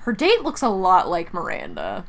Her 0.00 0.12
date 0.12 0.42
looks 0.42 0.62
a 0.62 0.68
lot 0.68 1.08
like 1.08 1.32
Miranda. 1.32 2.04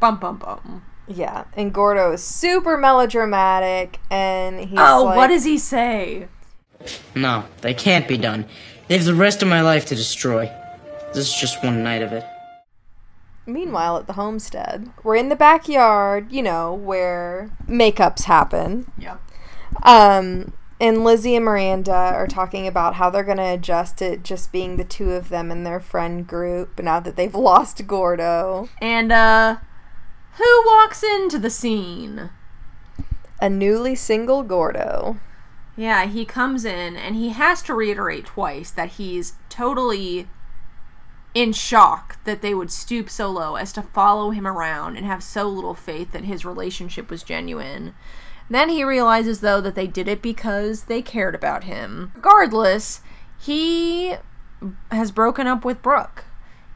Bum 0.00 0.18
bum 0.18 0.38
bum. 0.38 0.82
Yeah, 1.06 1.44
and 1.54 1.72
Gordo 1.72 2.12
is 2.12 2.22
super 2.22 2.76
melodramatic, 2.76 3.98
and 4.10 4.60
he's 4.60 4.78
oh, 4.78 5.04
like, 5.04 5.16
what 5.16 5.28
does 5.28 5.44
he 5.44 5.56
say? 5.56 6.28
No, 7.14 7.44
they 7.62 7.72
can't 7.72 8.06
be 8.06 8.18
done. 8.18 8.44
They 8.88 8.96
have 8.96 9.06
the 9.06 9.14
rest 9.14 9.42
of 9.42 9.48
my 9.48 9.62
life 9.62 9.86
to 9.86 9.94
destroy. 9.94 10.50
This 11.14 11.28
is 11.28 11.34
just 11.34 11.64
one 11.64 11.82
night 11.82 12.02
of 12.02 12.12
it. 12.12 12.24
Meanwhile, 13.46 13.96
at 13.96 14.06
the 14.06 14.12
homestead, 14.12 14.90
we're 15.02 15.16
in 15.16 15.30
the 15.30 15.36
backyard, 15.36 16.30
you 16.30 16.42
know, 16.42 16.74
where 16.74 17.50
makeups 17.66 18.24
happen. 18.24 18.90
Yep. 18.98 19.20
Um, 19.82 20.52
and 20.80 21.02
Lizzie 21.02 21.36
and 21.36 21.44
Miranda 21.44 21.92
are 21.92 22.26
talking 22.26 22.66
about 22.66 22.94
how 22.94 23.10
they're 23.10 23.24
going 23.24 23.38
to 23.38 23.54
adjust 23.54 24.00
it 24.00 24.22
just 24.22 24.52
being 24.52 24.76
the 24.76 24.84
two 24.84 25.12
of 25.12 25.28
them 25.28 25.50
and 25.50 25.66
their 25.66 25.80
friend 25.80 26.26
group 26.26 26.80
now 26.80 27.00
that 27.00 27.16
they've 27.16 27.34
lost 27.34 27.86
Gordo. 27.86 28.68
And, 28.80 29.10
uh, 29.10 29.56
who 30.38 30.62
walks 30.66 31.02
into 31.02 31.38
the 31.38 31.50
scene? 31.50 32.30
A 33.40 33.50
newly 33.50 33.94
single 33.96 34.44
Gordo. 34.44 35.18
Yeah, 35.76 36.06
he 36.06 36.24
comes 36.24 36.64
in 36.64 36.96
and 36.96 37.16
he 37.16 37.30
has 37.30 37.62
to 37.62 37.74
reiterate 37.74 38.26
twice 38.26 38.70
that 38.70 38.90
he's 38.90 39.34
totally 39.48 40.28
in 41.34 41.52
shock 41.52 42.22
that 42.24 42.42
they 42.42 42.54
would 42.54 42.70
stoop 42.70 43.08
so 43.08 43.30
low 43.30 43.56
as 43.56 43.72
to 43.72 43.82
follow 43.82 44.30
him 44.30 44.46
around 44.46 44.96
and 44.96 45.06
have 45.06 45.22
so 45.22 45.48
little 45.48 45.74
faith 45.74 46.12
that 46.12 46.24
his 46.24 46.44
relationship 46.44 47.10
was 47.10 47.22
genuine. 47.22 47.94
Then 48.50 48.68
he 48.70 48.84
realizes, 48.84 49.40
though, 49.40 49.60
that 49.60 49.74
they 49.74 49.86
did 49.86 50.08
it 50.08 50.22
because 50.22 50.84
they 50.84 51.02
cared 51.02 51.34
about 51.34 51.64
him. 51.64 52.12
Regardless, 52.14 53.00
he 53.38 54.16
has 54.90 55.10
broken 55.10 55.46
up 55.46 55.64
with 55.64 55.82
Brooke. 55.82 56.24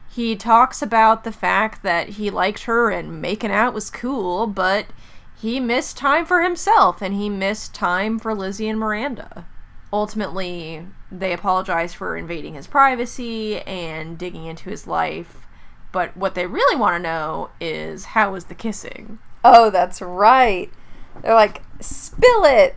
He 0.09 0.35
talks 0.35 0.81
about 0.81 1.23
the 1.23 1.31
fact 1.31 1.81
that 1.81 2.09
he 2.09 2.29
liked 2.29 2.63
her 2.63 2.91
and 2.91 3.21
making 3.21 3.51
out 3.51 3.73
was 3.73 3.89
cool, 3.89 4.45
but 4.45 4.85
he 5.35 5.59
missed 5.59 5.97
time 5.97 6.25
for 6.25 6.41
himself 6.41 7.01
and 7.01 7.15
he 7.15 7.29
missed 7.29 7.73
time 7.73 8.19
for 8.19 8.35
Lizzie 8.35 8.69
and 8.69 8.79
Miranda. 8.79 9.47
Ultimately, 9.91 10.85
they 11.11 11.33
apologize 11.33 11.93
for 11.93 12.15
invading 12.15 12.53
his 12.53 12.67
privacy 12.67 13.59
and 13.61 14.17
digging 14.17 14.45
into 14.45 14.69
his 14.69 14.87
life, 14.87 15.47
but 15.91 16.15
what 16.15 16.35
they 16.35 16.45
really 16.45 16.75
want 16.75 16.95
to 16.95 17.03
know 17.03 17.49
is 17.59 18.05
how 18.05 18.31
was 18.31 18.45
the 18.45 18.55
kissing? 18.55 19.19
Oh, 19.43 19.69
that's 19.69 20.01
right. 20.01 20.71
They're 21.21 21.33
like, 21.33 21.61
spill 21.79 22.43
it. 22.45 22.75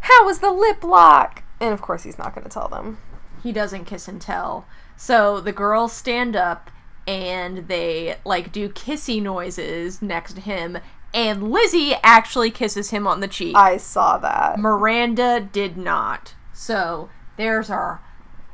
How 0.00 0.24
was 0.24 0.40
the 0.40 0.50
lip 0.50 0.82
lock? 0.82 1.42
And 1.60 1.72
of 1.72 1.82
course, 1.82 2.02
he's 2.02 2.18
not 2.18 2.34
going 2.34 2.44
to 2.44 2.50
tell 2.50 2.68
them. 2.68 2.98
He 3.42 3.52
doesn't 3.52 3.84
kiss 3.84 4.08
and 4.08 4.20
tell. 4.20 4.66
So 4.96 5.40
the 5.40 5.52
girls 5.52 5.92
stand 5.92 6.36
up 6.36 6.70
and 7.06 7.68
they 7.68 8.16
like 8.24 8.52
do 8.52 8.68
kissy 8.68 9.22
noises 9.22 10.02
next 10.02 10.34
to 10.34 10.40
him 10.40 10.78
and 11.12 11.50
Lizzie 11.50 11.94
actually 12.02 12.50
kisses 12.50 12.90
him 12.90 13.06
on 13.06 13.20
the 13.20 13.28
cheek. 13.28 13.56
I 13.56 13.76
saw 13.78 14.18
that. 14.18 14.58
Miranda 14.58 15.40
did 15.40 15.76
not. 15.76 16.34
So 16.52 17.10
there's 17.36 17.70
our 17.70 18.00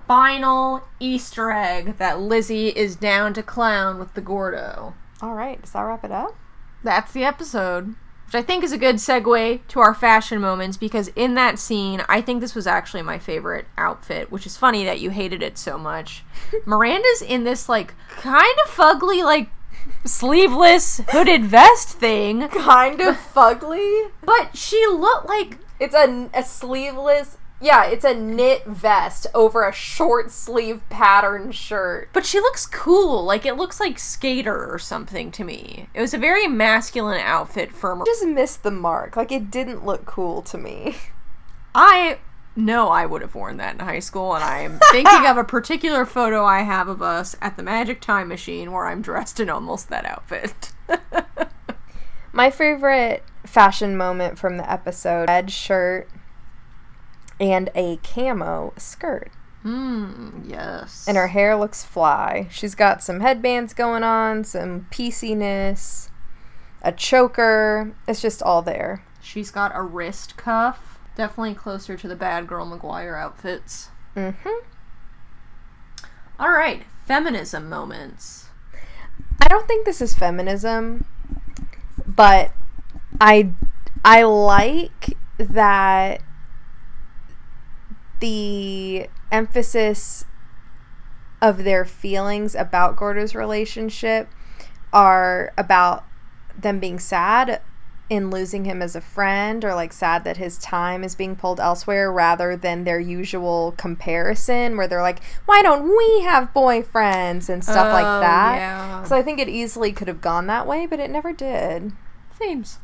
final 0.07 0.85
Easter 0.99 1.51
egg 1.51 1.99
that 1.99 2.21
Lizzie 2.21 2.69
is 2.69 2.97
down 2.97 3.35
to 3.35 3.43
clown 3.43 3.99
with 3.99 4.15
the 4.15 4.21
Gordo. 4.21 4.95
All 5.21 5.35
right, 5.35 5.61
does 5.61 5.73
that 5.73 5.83
wrap 5.83 6.05
it 6.05 6.13
up? 6.13 6.37
That's 6.83 7.13
the 7.13 7.25
episode. 7.25 7.95
Which 8.27 8.35
I 8.35 8.43
think 8.43 8.65
is 8.65 8.73
a 8.73 8.79
good 8.79 8.97
segue 8.97 9.61
to 9.69 9.81
our 9.81 9.95
fashion 9.95 10.41
moments 10.41 10.77
because 10.77 11.09
in 11.15 11.35
that 11.37 11.59
scene, 11.61 12.03
I 12.09 12.21
think 12.21 12.41
this 12.41 12.55
was 12.57 12.67
actually 12.67 13.03
my 13.03 13.19
favorite 13.19 13.67
outfit, 13.79 14.33
which 14.33 14.47
is 14.47 14.57
funny 14.57 14.85
that 14.85 14.99
you 15.01 15.11
hated 15.11 15.43
it 15.43 15.57
so 15.57 15.79
much. 15.79 16.25
Miranda's 16.67 17.23
in 17.23 17.45
this, 17.45 17.69
like, 17.69 17.95
kind 18.11 18.57
of 18.65 18.71
fugly, 18.71 19.23
like, 19.25 19.49
sleeveless 20.05 21.01
hooded 21.11 21.45
vest 21.45 21.91
thing, 21.91 22.49
Kind 22.49 23.01
of 23.01 23.17
fugly. 23.17 24.11
but 24.25 24.57
she 24.57 24.85
looked 24.89 25.29
like 25.29 25.59
It's 25.79 25.95
a, 25.95 26.29
a 26.35 26.43
sleeveless. 26.43 27.39
Yeah, 27.61 27.85
it's 27.87 28.05
a 28.05 28.15
knit 28.15 28.67
vest 28.67 29.27
over 29.35 29.67
a 29.67 29.73
short 29.73 30.31
sleeve 30.31 30.83
pattern 30.91 31.53
shirt. 31.53 32.11
But 32.13 32.27
she 32.27 32.39
looks 32.39 32.67
cool. 32.67 33.25
Like 33.25 33.47
it 33.47 33.57
looks 33.57 33.81
like 33.81 33.99
skater 33.99 34.67
or 34.71 34.79
something 34.79 35.31
to 35.33 35.45
me. 35.45 35.89
It 35.95 36.01
was 36.03 36.13
a 36.13 36.19
very 36.19 36.47
masculine 36.47 37.21
outfit 37.21 37.73
for 37.73 37.97
Mir- 37.97 38.05
Just 38.05 38.27
missed 38.27 38.63
the 38.63 38.71
mark. 38.71 39.17
Like 39.17 39.33
it 39.33 39.51
didn't 39.51 39.87
look 39.87 40.05
cool 40.05 40.43
to 40.43 40.59
me. 40.59 40.97
I 41.75 42.19
know 42.55 42.89
I 42.89 43.07
would 43.07 43.23
have 43.23 43.35
worn 43.35 43.57
that 43.59 43.75
in 43.75 43.81
high 43.81 43.99
school, 44.01 44.35
and 44.35 44.43
I 44.45 44.61
am 44.61 44.79
thinking 44.91 45.27
of 45.27 45.37
a 45.37 45.45
particular 45.57 46.05
photo 46.07 46.45
I 46.45 46.61
have 46.63 46.89
of 46.89 47.03
us 47.03 47.37
at 47.43 47.57
the 47.57 47.63
Magic 47.63 48.01
Time 48.01 48.29
Machine 48.29 48.73
where 48.73 48.87
I'm 48.87 49.03
dressed 49.03 49.41
in 49.41 49.49
almost 49.51 49.89
that 49.91 50.05
outfit. 50.05 50.73
My 52.33 52.51
favorite 52.51 53.23
fashion 53.45 53.97
moment 53.97 54.39
from 54.39 54.57
the 54.59 54.71
episode 54.71 55.29
red 55.29 55.51
shirt 55.51 56.09
and 57.41 57.71
a 57.75 57.99
camo 57.99 58.73
skirt. 58.77 59.31
Hmm, 59.63 60.43
yes. 60.47 61.07
And 61.09 61.17
her 61.17 61.29
hair 61.29 61.57
looks 61.57 61.85
fly. 61.85 62.47
She's 62.51 62.75
got 62.75 63.03
some 63.03 63.21
headbands 63.21 63.75
going 63.75 64.05
on, 64.05 64.45
some 64.45 64.87
pieciness, 64.91 66.11
a 66.83 66.93
choker. 66.93 67.93
It's 68.07 68.23
just 68.23 68.43
all 68.43 68.63
there. 68.63 69.05
She's 69.21 69.51
got 69.51 69.73
a 69.75 69.83
wrist 69.83 70.37
cuff. 70.37 71.01
Definitely 71.17 71.55
closer 71.55 71.97
to 71.97 72.07
the 72.07 72.15
bad 72.15 72.47
girl 72.47 72.67
McGuire 72.67 73.19
outfits. 73.19 73.89
Mm-hmm. 74.15 74.67
All 76.39 76.51
right, 76.51 76.85
feminism 77.07 77.69
moments. 77.69 78.51
I 79.41 79.49
don't 79.49 79.67
think 79.67 79.85
this 79.85 80.01
is 80.01 80.15
feminism, 80.15 81.07
but 82.07 82.53
I 83.21 83.51
I 84.05 84.23
like 84.23 85.17
that 85.39 86.21
the 88.21 89.09
emphasis 89.31 90.25
of 91.43 91.65
their 91.65 91.85
feelings 91.85 92.55
about 92.55 92.97
Gordo's 92.97 93.35
relationship 93.35 94.29
are 94.93 95.53
about 95.59 96.05
them 96.59 96.79
being 96.81 96.99
sad 96.99 97.61
in 98.09 98.31
losing 98.31 98.65
him 98.65 98.81
as 98.81 98.95
a 98.95 99.01
friend 99.01 99.65
or 99.65 99.75
like 99.75 99.93
sad 99.93 100.23
that 100.23 100.37
his 100.37 100.57
time 100.59 101.03
is 101.03 101.17
being 101.17 101.35
pulled 101.35 101.59
elsewhere 101.59 102.11
rather 102.11 102.57
than 102.57 102.85
their 102.85 103.01
usual 103.01 103.75
comparison 103.77 104.77
where 104.77 104.87
they're 104.87 105.03
like 105.03 105.19
why 105.47 105.61
don't 105.61 105.83
we 105.89 106.23
have 106.23 106.55
boyfriends 106.55 107.49
and 107.49 107.65
stuff 107.65 107.93
like 107.93 108.07
Oh, 108.07 108.21
that 108.21 108.57
yeah. 108.59 109.03
so 109.03 109.17
i 109.17 109.23
think 109.23 109.41
it 109.41 109.49
easily 109.49 109.91
could 109.93 110.07
have 110.07 110.21
gone 110.21 110.47
that 110.47 110.69
way 110.69 110.87
but 110.87 111.01
it 111.01 111.11
never 111.11 111.33
did 111.33 111.93
Themes. 112.39 112.79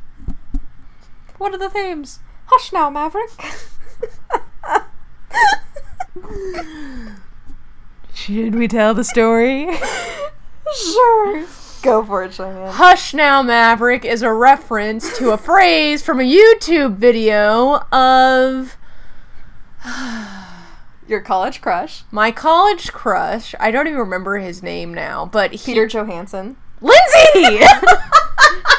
What 1.38 1.54
are 1.54 1.58
the 1.58 1.70
themes? 1.70 2.18
hush 2.46 2.72
now 2.72 2.90
maverick 2.90 3.30
Should 8.14 8.54
we 8.54 8.68
tell 8.68 8.94
the 8.94 9.04
story? 9.04 9.68
sure 10.74 11.46
go 11.82 12.04
for 12.04 12.22
it 12.24 12.32
Cheyenne. 12.32 12.72
Hush 12.72 13.12
Now 13.12 13.42
Maverick 13.42 14.04
is 14.04 14.22
a 14.22 14.32
reference 14.32 15.18
to 15.18 15.30
a 15.30 15.36
phrase 15.36 16.02
from 16.02 16.20
a 16.20 16.22
YouTube 16.22 16.96
video 16.96 17.78
of 17.90 18.76
your 21.08 21.20
college 21.20 21.60
crush 21.60 22.04
my 22.10 22.30
college 22.30 22.92
crush. 22.92 23.54
I 23.58 23.70
don't 23.70 23.86
even 23.88 23.98
remember 23.98 24.38
his 24.38 24.62
name 24.62 24.94
now, 24.94 25.26
but 25.26 25.52
he, 25.52 25.72
peter 25.72 25.86
johansson 25.86 26.56
Lindsay! 26.80 27.64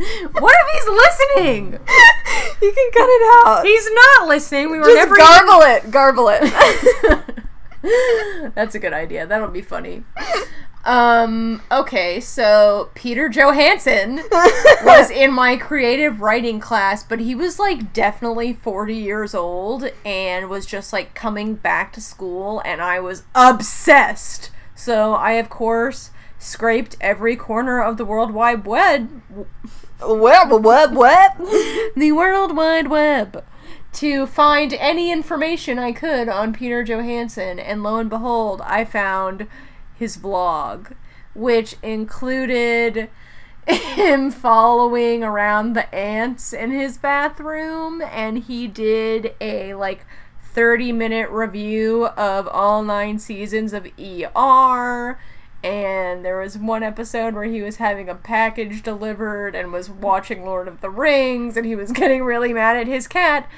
what 0.32 0.54
if 0.58 0.66
he's 0.72 0.88
listening? 0.88 1.72
you 2.62 2.72
can 2.72 2.90
cut 2.92 3.08
it 3.08 3.46
out 3.46 3.64
He's 3.64 3.90
not 3.92 4.28
listening. 4.28 4.70
We 4.70 4.78
were 4.78 4.84
just 4.84 4.96
never 4.96 5.16
garble 5.16 5.60
it 5.62 5.90
garble 5.90 6.28
it 6.32 7.34
That's 8.54 8.74
a 8.74 8.78
good 8.78 8.92
idea. 8.92 9.26
That'll 9.26 9.48
be 9.48 9.62
funny. 9.62 10.04
Um, 10.84 11.60
okay, 11.70 12.20
so 12.20 12.90
Peter 12.94 13.28
Johansson 13.28 14.22
was 14.84 15.10
in 15.10 15.32
my 15.32 15.56
creative 15.56 16.20
writing 16.20 16.60
class, 16.60 17.04
but 17.04 17.20
he 17.20 17.34
was 17.34 17.58
like 17.58 17.92
definitely 17.92 18.54
40 18.54 18.94
years 18.94 19.34
old 19.34 19.90
and 20.04 20.48
was 20.48 20.64
just 20.64 20.92
like 20.92 21.14
coming 21.14 21.54
back 21.54 21.92
to 21.94 22.00
school, 22.00 22.62
and 22.64 22.80
I 22.80 23.00
was 23.00 23.24
obsessed. 23.34 24.50
So 24.74 25.14
I, 25.14 25.32
of 25.32 25.50
course, 25.50 26.10
scraped 26.38 26.96
every 27.00 27.36
corner 27.36 27.82
of 27.82 27.98
the 27.98 28.04
World 28.04 28.32
Wide 28.32 28.64
Web 28.64 29.19
web 30.02 30.50
web 30.64 30.96
web 30.96 31.32
the 31.96 32.12
World 32.12 32.56
Wide 32.56 32.88
Web 32.88 33.44
to 33.92 34.26
find 34.26 34.72
any 34.74 35.10
information 35.10 35.78
I 35.78 35.92
could 35.92 36.28
on 36.28 36.52
Peter 36.52 36.84
Johansson, 36.84 37.58
and 37.58 37.82
lo 37.82 37.96
and 37.96 38.08
behold, 38.08 38.62
I 38.64 38.84
found 38.84 39.48
his 39.94 40.16
vlog, 40.16 40.94
which 41.34 41.76
included 41.82 43.10
him 43.68 44.30
following 44.30 45.22
around 45.24 45.72
the 45.72 45.92
ants 45.94 46.52
in 46.52 46.70
his 46.70 46.98
bathroom, 46.98 48.00
and 48.00 48.38
he 48.38 48.66
did 48.66 49.34
a 49.40 49.74
like 49.74 50.06
30 50.42 50.92
minute 50.92 51.30
review 51.30 52.06
of 52.06 52.48
all 52.48 52.82
nine 52.82 53.18
seasons 53.18 53.72
of 53.72 53.86
ER. 53.98 55.18
And 55.62 56.24
there 56.24 56.38
was 56.38 56.56
one 56.56 56.82
episode 56.82 57.34
where 57.34 57.44
he 57.44 57.60
was 57.60 57.76
having 57.76 58.08
a 58.08 58.14
package 58.14 58.82
delivered 58.82 59.54
and 59.54 59.72
was 59.72 59.90
watching 59.90 60.44
Lord 60.44 60.68
of 60.68 60.80
the 60.80 60.88
Rings, 60.88 61.56
and 61.56 61.66
he 61.66 61.76
was 61.76 61.92
getting 61.92 62.22
really 62.22 62.52
mad 62.52 62.76
at 62.76 62.86
his 62.86 63.06
cat, 63.06 63.48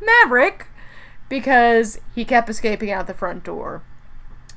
Maverick, 0.00 0.66
because 1.28 1.98
he 2.14 2.24
kept 2.24 2.50
escaping 2.50 2.90
out 2.90 3.06
the 3.06 3.14
front 3.14 3.42
door. 3.42 3.82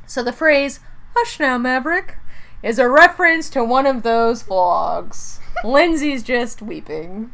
So 0.06 0.24
the 0.24 0.34
phrase, 0.34 0.82
Hush 1.16 1.40
now, 1.40 1.58
Maverick, 1.58 2.18
is 2.62 2.80
a 2.80 2.90
reference 2.90 3.50
to 3.52 3.64
one 3.64 3.86
of 3.86 4.04
those 4.04 4.44
vlogs. 4.44 5.40
Lindsay's 5.64 6.24
just 6.24 6.62
weeping. 6.62 7.32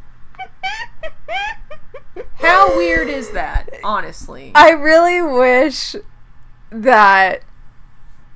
How 2.34 2.76
weird 2.76 3.08
is 3.08 3.32
that, 3.32 3.68
honestly? 3.82 4.52
I 4.54 4.70
really 4.70 5.20
wish 5.20 5.96
that 6.70 7.42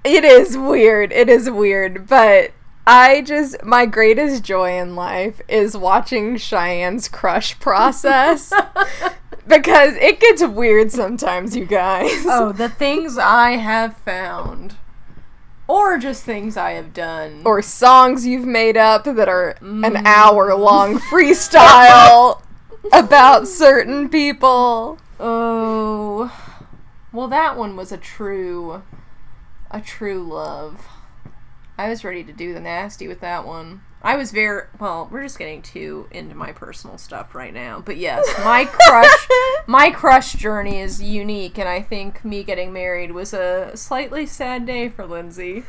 it 0.04 0.24
is 0.24 0.56
weird. 0.56 1.12
It 1.12 1.28
is 1.28 1.50
weird, 1.50 2.06
but 2.06 2.52
I 2.86 3.22
just 3.22 3.62
my 3.64 3.86
greatest 3.86 4.42
joy 4.42 4.78
in 4.78 4.96
life 4.96 5.40
is 5.48 5.76
watching 5.76 6.36
Cheyenne's 6.36 7.08
crush 7.08 7.58
process 7.60 8.52
because 9.46 9.94
it 9.96 10.20
gets 10.20 10.42
weird 10.44 10.90
sometimes, 10.90 11.54
you 11.56 11.66
guys. 11.66 12.24
oh, 12.26 12.52
the 12.52 12.68
things 12.68 13.18
I 13.18 13.52
have 13.52 13.96
found. 13.98 14.76
Or 15.68 15.98
just 15.98 16.24
things 16.24 16.56
I 16.56 16.72
have 16.72 16.92
done. 16.92 17.42
Or 17.44 17.62
songs 17.62 18.26
you've 18.26 18.44
made 18.44 18.76
up 18.76 19.04
that 19.04 19.28
are 19.28 19.50
an 19.60 19.82
mm. 19.82 20.04
hour 20.04 20.52
long 20.56 20.98
freestyle 20.98 22.42
about 22.92 23.46
certain 23.46 24.08
people. 24.08 24.98
Oh. 25.20 26.36
Well, 27.12 27.28
that 27.28 27.56
one 27.56 27.76
was 27.76 27.92
a 27.92 27.96
true 27.96 28.82
a 29.70 29.80
true 29.80 30.22
love. 30.22 30.87
I 31.78 31.88
was 31.88 32.04
ready 32.04 32.22
to 32.24 32.33
do 32.33 32.52
the 32.52 32.61
nasty 32.61 33.09
with 33.09 33.20
that 33.20 33.46
one. 33.46 33.83
I 34.02 34.16
was 34.16 34.33
very 34.33 34.66
well, 34.78 35.09
we're 35.11 35.22
just 35.22 35.38
getting 35.38 35.62
too 35.62 36.09
into 36.11 36.35
my 36.35 36.52
personal 36.52 36.98
stuff 36.98 37.35
right 37.35 37.52
now. 37.52 37.80
But 37.80 37.96
yes, 37.96 38.26
my 38.44 38.64
crush 38.70 39.28
my 39.66 39.90
crush 39.90 40.33
journey 40.35 40.80
is 40.80 41.02
unique 41.02 41.59
and 41.59 41.68
I 41.68 41.83
think 41.83 42.24
me 42.24 42.42
getting 42.42 42.72
married 42.72 43.12
was 43.12 43.33
a 43.33 43.72
slightly 43.76 44.26
sad 44.26 44.66
day 44.66 44.88
for 44.88 45.06
Lindsay. 45.06 45.64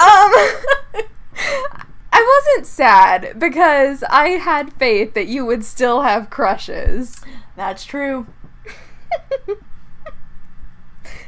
Um, 0.00 0.32
I 2.12 2.42
wasn't 2.46 2.66
sad 2.66 3.38
because 3.38 4.02
I 4.04 4.30
had 4.30 4.72
faith 4.74 5.14
that 5.14 5.26
you 5.26 5.44
would 5.44 5.64
still 5.64 6.02
have 6.02 6.30
crushes. 6.30 7.22
That's 7.56 7.84
true. 7.84 8.26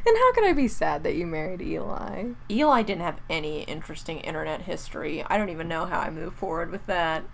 And 0.07 0.17
how 0.17 0.33
could 0.33 0.45
I 0.45 0.53
be 0.53 0.69
sad 0.69 1.03
that 1.05 1.15
you 1.15 1.27
married 1.27 1.63
Eli? 1.63 2.31
Eli 2.51 2.83
didn't 2.83 3.03
have 3.03 3.21
any 3.29 3.63
interesting 3.63 4.21
internet 4.21 4.63
history. 4.63 5.25
I 5.29 5.37
don't 5.37 5.51
even 5.51 5.69
know 5.69 5.85
how 5.85 6.01
I 6.01 6.11
move 6.11 6.35
forward 6.35 6.71
with 6.71 6.87
that. 6.87 7.25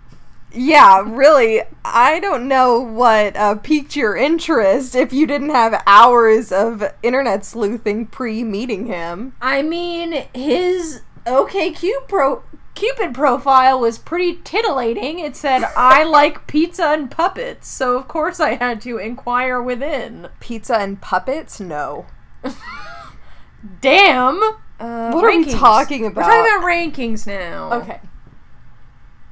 Yeah, 0.53 1.03
really, 1.05 1.61
I 1.83 2.19
don't 2.19 2.47
know 2.47 2.79
what 2.79 3.35
uh, 3.35 3.55
piqued 3.55 3.95
your 3.95 4.15
interest 4.15 4.95
if 4.95 5.11
you 5.11 5.27
didn't 5.27 5.49
have 5.49 5.83
hours 5.85 6.51
of 6.51 6.83
internet 7.03 7.43
sleuthing 7.43 8.05
pre 8.05 8.43
meeting 8.43 8.85
him. 8.85 9.33
I 9.41 9.61
mean, 9.61 10.25
his 10.33 11.01
OKQ 11.25 12.07
pro 12.07 12.43
Cupid 12.77 13.15
profile 13.15 13.79
was 13.79 13.97
pretty 13.97 14.35
titillating. 14.43 15.17
It 15.17 15.35
said, 15.35 15.63
"I 15.75 16.03
like 16.19 16.45
pizza 16.45 16.89
and 16.89 17.09
puppets," 17.09 17.67
so 17.67 17.97
of 17.97 18.07
course 18.07 18.39
I 18.39 18.53
had 18.53 18.81
to 18.81 18.99
inquire 18.99 19.59
within. 19.59 20.29
Pizza 20.39 20.77
and 20.77 21.01
puppets? 21.01 21.59
No. 21.59 22.05
Damn. 23.81 24.41
Uh, 24.79 25.11
What 25.11 25.23
are 25.23 25.29
we 25.35 25.45
talking 25.45 26.01
We're 26.01 26.09
about? 26.09 26.27
talking 26.27 26.57
about 26.57 26.67
rankings 26.67 27.25
now. 27.25 27.71
Okay. 27.81 27.99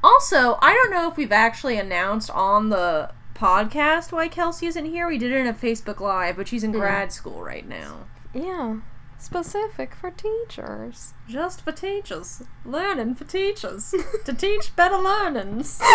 Also, 0.04 0.58
I 0.62 0.74
don't 0.74 0.92
know 0.92 1.10
if 1.10 1.18
we've 1.18 1.32
actually 1.32 1.78
announced 1.78 2.30
on 2.32 2.70
the 2.70 3.12
podcast 3.34 4.12
why 4.12 4.28
Kelsey 4.28 4.66
isn't 4.68 4.86
here. 4.86 5.08
We 5.08 5.18
did 5.18 5.32
it 5.32 5.38
in 5.38 5.48
a 5.48 5.54
Facebook 5.54 6.00
Live, 6.00 6.38
but 6.38 6.48
she's 6.48 6.64
in 6.64 6.72
grad 6.72 7.12
school 7.12 7.44
right 7.44 7.68
now. 7.68 8.06
Yeah. 8.34 8.78
Specific 9.18 9.96
for 9.96 10.12
teachers. 10.12 11.14
Just 11.28 11.62
for 11.62 11.72
teachers. 11.72 12.44
Learning 12.64 13.16
for 13.16 13.24
teachers. 13.24 13.96
to 14.26 14.34
teach 14.34 14.76
better 14.76 14.98
learnings. 14.98 15.80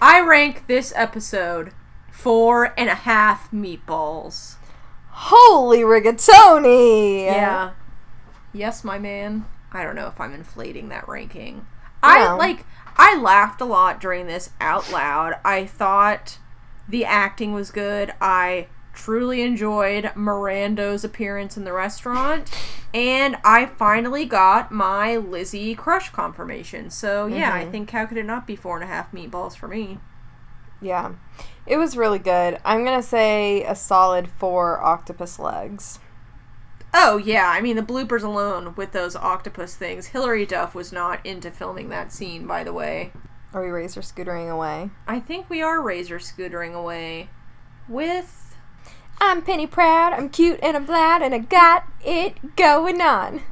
I 0.00 0.20
rank 0.20 0.66
this 0.66 0.92
episode 0.94 1.72
four 2.16 2.72
and 2.78 2.88
a 2.88 2.94
half 2.94 3.50
meatballs. 3.52 4.56
Holy 5.10 5.80
rigatoni! 5.80 7.26
Yeah. 7.26 7.72
Yes, 8.52 8.82
my 8.82 8.98
man. 8.98 9.44
I 9.70 9.84
don't 9.84 9.94
know 9.94 10.08
if 10.08 10.18
I'm 10.18 10.32
inflating 10.32 10.88
that 10.88 11.06
ranking. 11.06 11.66
I 12.02 12.24
No. 12.24 12.36
like 12.36 12.64
I 12.96 13.16
laughed 13.16 13.60
a 13.60 13.66
lot 13.66 14.00
during 14.00 14.26
this 14.26 14.50
out 14.60 14.90
loud. 14.90 15.34
I 15.44 15.66
thought 15.66 16.38
the 16.88 17.04
acting 17.04 17.52
was 17.52 17.70
good. 17.70 18.14
I 18.20 18.68
truly 18.94 19.42
enjoyed 19.42 20.04
Mirando's 20.16 21.04
appearance 21.04 21.58
in 21.58 21.64
the 21.64 21.72
restaurant. 21.74 22.50
And 22.94 23.36
I 23.44 23.66
finally 23.66 24.24
got 24.24 24.72
my 24.72 25.16
Lizzie 25.18 25.74
crush 25.74 26.08
confirmation. 26.10 26.88
So 26.88 27.26
yeah, 27.26 27.52
I 27.52 27.62
mm-hmm. 27.62 27.70
think 27.72 27.90
how 27.90 28.06
could 28.06 28.16
it 28.16 28.24
not 28.24 28.46
be 28.46 28.56
four 28.56 28.76
and 28.76 28.84
a 28.84 28.86
half 28.86 29.12
meatballs 29.12 29.54
for 29.54 29.68
me? 29.68 29.98
Yeah. 30.80 31.12
It 31.66 31.78
was 31.78 31.96
really 31.96 32.18
good. 32.18 32.58
I'm 32.64 32.84
gonna 32.84 33.02
say 33.02 33.64
a 33.64 33.74
solid 33.74 34.28
four 34.28 34.80
octopus 34.82 35.38
legs. 35.38 35.98
Oh 36.94 37.16
yeah, 37.18 37.48
I 37.50 37.60
mean 37.60 37.76
the 37.76 37.82
bloopers 37.82 38.22
alone 38.22 38.74
with 38.76 38.92
those 38.92 39.16
octopus 39.16 39.74
things. 39.74 40.08
Hilary 40.08 40.46
Duff 40.46 40.74
was 40.74 40.92
not 40.92 41.24
into 41.26 41.50
filming 41.50 41.88
that 41.90 42.12
scene, 42.12 42.46
by 42.46 42.62
the 42.64 42.72
way. 42.72 43.12
Are 43.52 43.62
we 43.62 43.68
razor 43.70 44.00
scootering 44.00 44.50
away? 44.50 44.90
I 45.06 45.18
think 45.20 45.48
we 45.50 45.62
are 45.62 45.80
razor 45.80 46.18
scootering 46.18 46.74
away 46.74 47.28
with 47.88 48.56
I'm 49.20 49.42
Penny 49.42 49.66
Proud, 49.66 50.12
I'm 50.12 50.28
cute 50.28 50.60
and 50.62 50.76
I'm 50.76 50.86
loud, 50.86 51.22
and 51.22 51.34
I 51.34 51.38
got 51.38 51.84
it 52.04 52.54
going 52.56 53.00
on. 53.00 53.42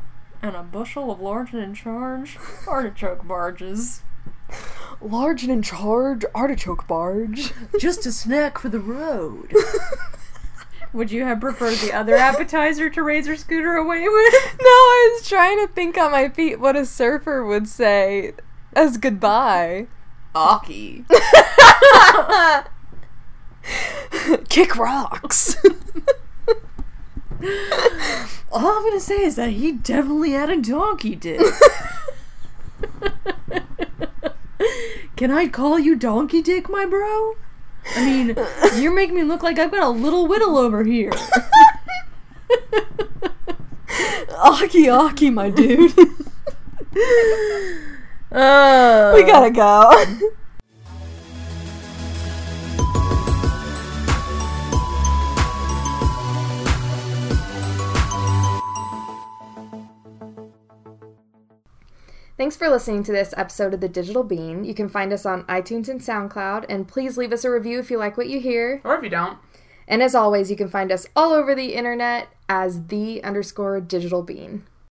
and 0.43 0.55
a 0.57 0.63
bushel 0.63 1.11
of 1.11 1.21
large 1.21 1.53
and 1.53 1.63
in 1.63 1.75
charge 1.75 2.39
artichoke 2.69 3.27
barges. 3.27 4.03
Large 5.01 5.43
and 5.45 5.53
in 5.53 5.63
charge 5.63 6.25
artichoke 6.35 6.87
barge. 6.87 7.53
Just 7.79 8.07
a 8.07 8.13
snack 8.13 8.59
for 8.59 8.69
the 8.69 8.81
road. 8.81 9.53
Would 10.93 11.11
you 11.11 11.25
have 11.25 11.41
preferred 11.41 11.79
the 11.79 11.93
other 11.93 12.15
appetizer 12.15 12.89
to 12.91 13.03
razor 13.03 13.37
scooter 13.37 13.75
away 13.75 14.09
with? 14.09 14.35
No, 14.61 14.71
I 14.71 15.17
was 15.19 15.29
trying 15.29 15.59
to 15.67 15.73
think 15.73 15.99
on 15.99 16.13
my 16.13 16.29
feet 16.29 16.61
what 16.61 16.77
a 16.77 16.87
surfer 16.87 17.45
would 17.45 17.69
say 17.69 18.33
as 18.75 18.97
goodbye. 18.97 19.89
Aki. 20.35 21.05
Kick 24.49 24.77
rocks. 24.77 25.57
All 28.53 28.67
I'm 28.67 28.85
gonna 28.85 29.01
say 29.01 29.23
is 29.25 29.37
that 29.37 29.51
he 29.51 29.73
definitely 29.73 30.31
had 30.31 30.49
a 30.51 30.61
donkey 30.61 31.15
dick. 31.17 31.41
Can 35.17 35.31
I 35.31 35.49
call 35.49 35.79
you 35.79 35.97
donkey 35.97 36.43
dick, 36.43 36.69
my 36.69 36.85
bro? 36.87 37.37
I 37.97 38.05
mean, 38.05 38.37
you're 38.77 38.95
making 38.95 39.15
me 39.15 39.23
look 39.23 39.43
like 39.43 39.59
I've 39.59 39.71
got 39.71 39.83
a 39.83 39.91
little 39.91 40.27
whittle 40.27 40.57
over 40.57 40.85
here. 40.85 41.13
Aki 44.39 44.89
Aki, 44.89 45.31
my 45.31 45.51
dude. 45.51 45.93
Uh, 48.35 49.13
we 49.15 49.23
gotta 49.23 49.49
go. 49.49 49.93
Thanks 62.37 62.57
for 62.57 62.69
listening 62.69 63.05
to 63.05 63.13
this 63.13 63.33
episode 63.37 63.75
of 63.75 63.81
The 63.81 63.89
Digital 63.89 64.25
Bean. 64.25 64.65
You 64.65 64.75
can 64.75 64.89
find 64.89 65.13
us 65.13 65.25
on 65.25 65.45
iTunes 65.45 65.89
and 65.89 66.01
SoundCloud, 66.01 66.67
and 66.69 66.89
please 66.89 67.17
leave 67.17 67.33
us 67.33 67.45
a 67.45 67.51
review 67.51 67.79
if 67.79 67.93
you 67.93 67.97
like 67.97 68.17
what 68.17 68.29
you 68.29 68.41
hear. 68.41 68.81
Or 68.83 68.97
if 68.97 69.05
you 69.05 69.09
don't. 69.09 69.39
And 69.87 70.03
as 70.03 70.17
always, 70.17 70.51
you 70.51 70.57
can 70.57 70.69
find 70.69 70.91
us 70.91 71.07
all 71.15 71.33
over 71.33 71.55
the 71.55 71.75
internet 71.75 72.27
as 72.49 72.87
the 72.87 73.23
underscore 73.23 73.81
digital 73.81 74.23
bean. 74.23 74.65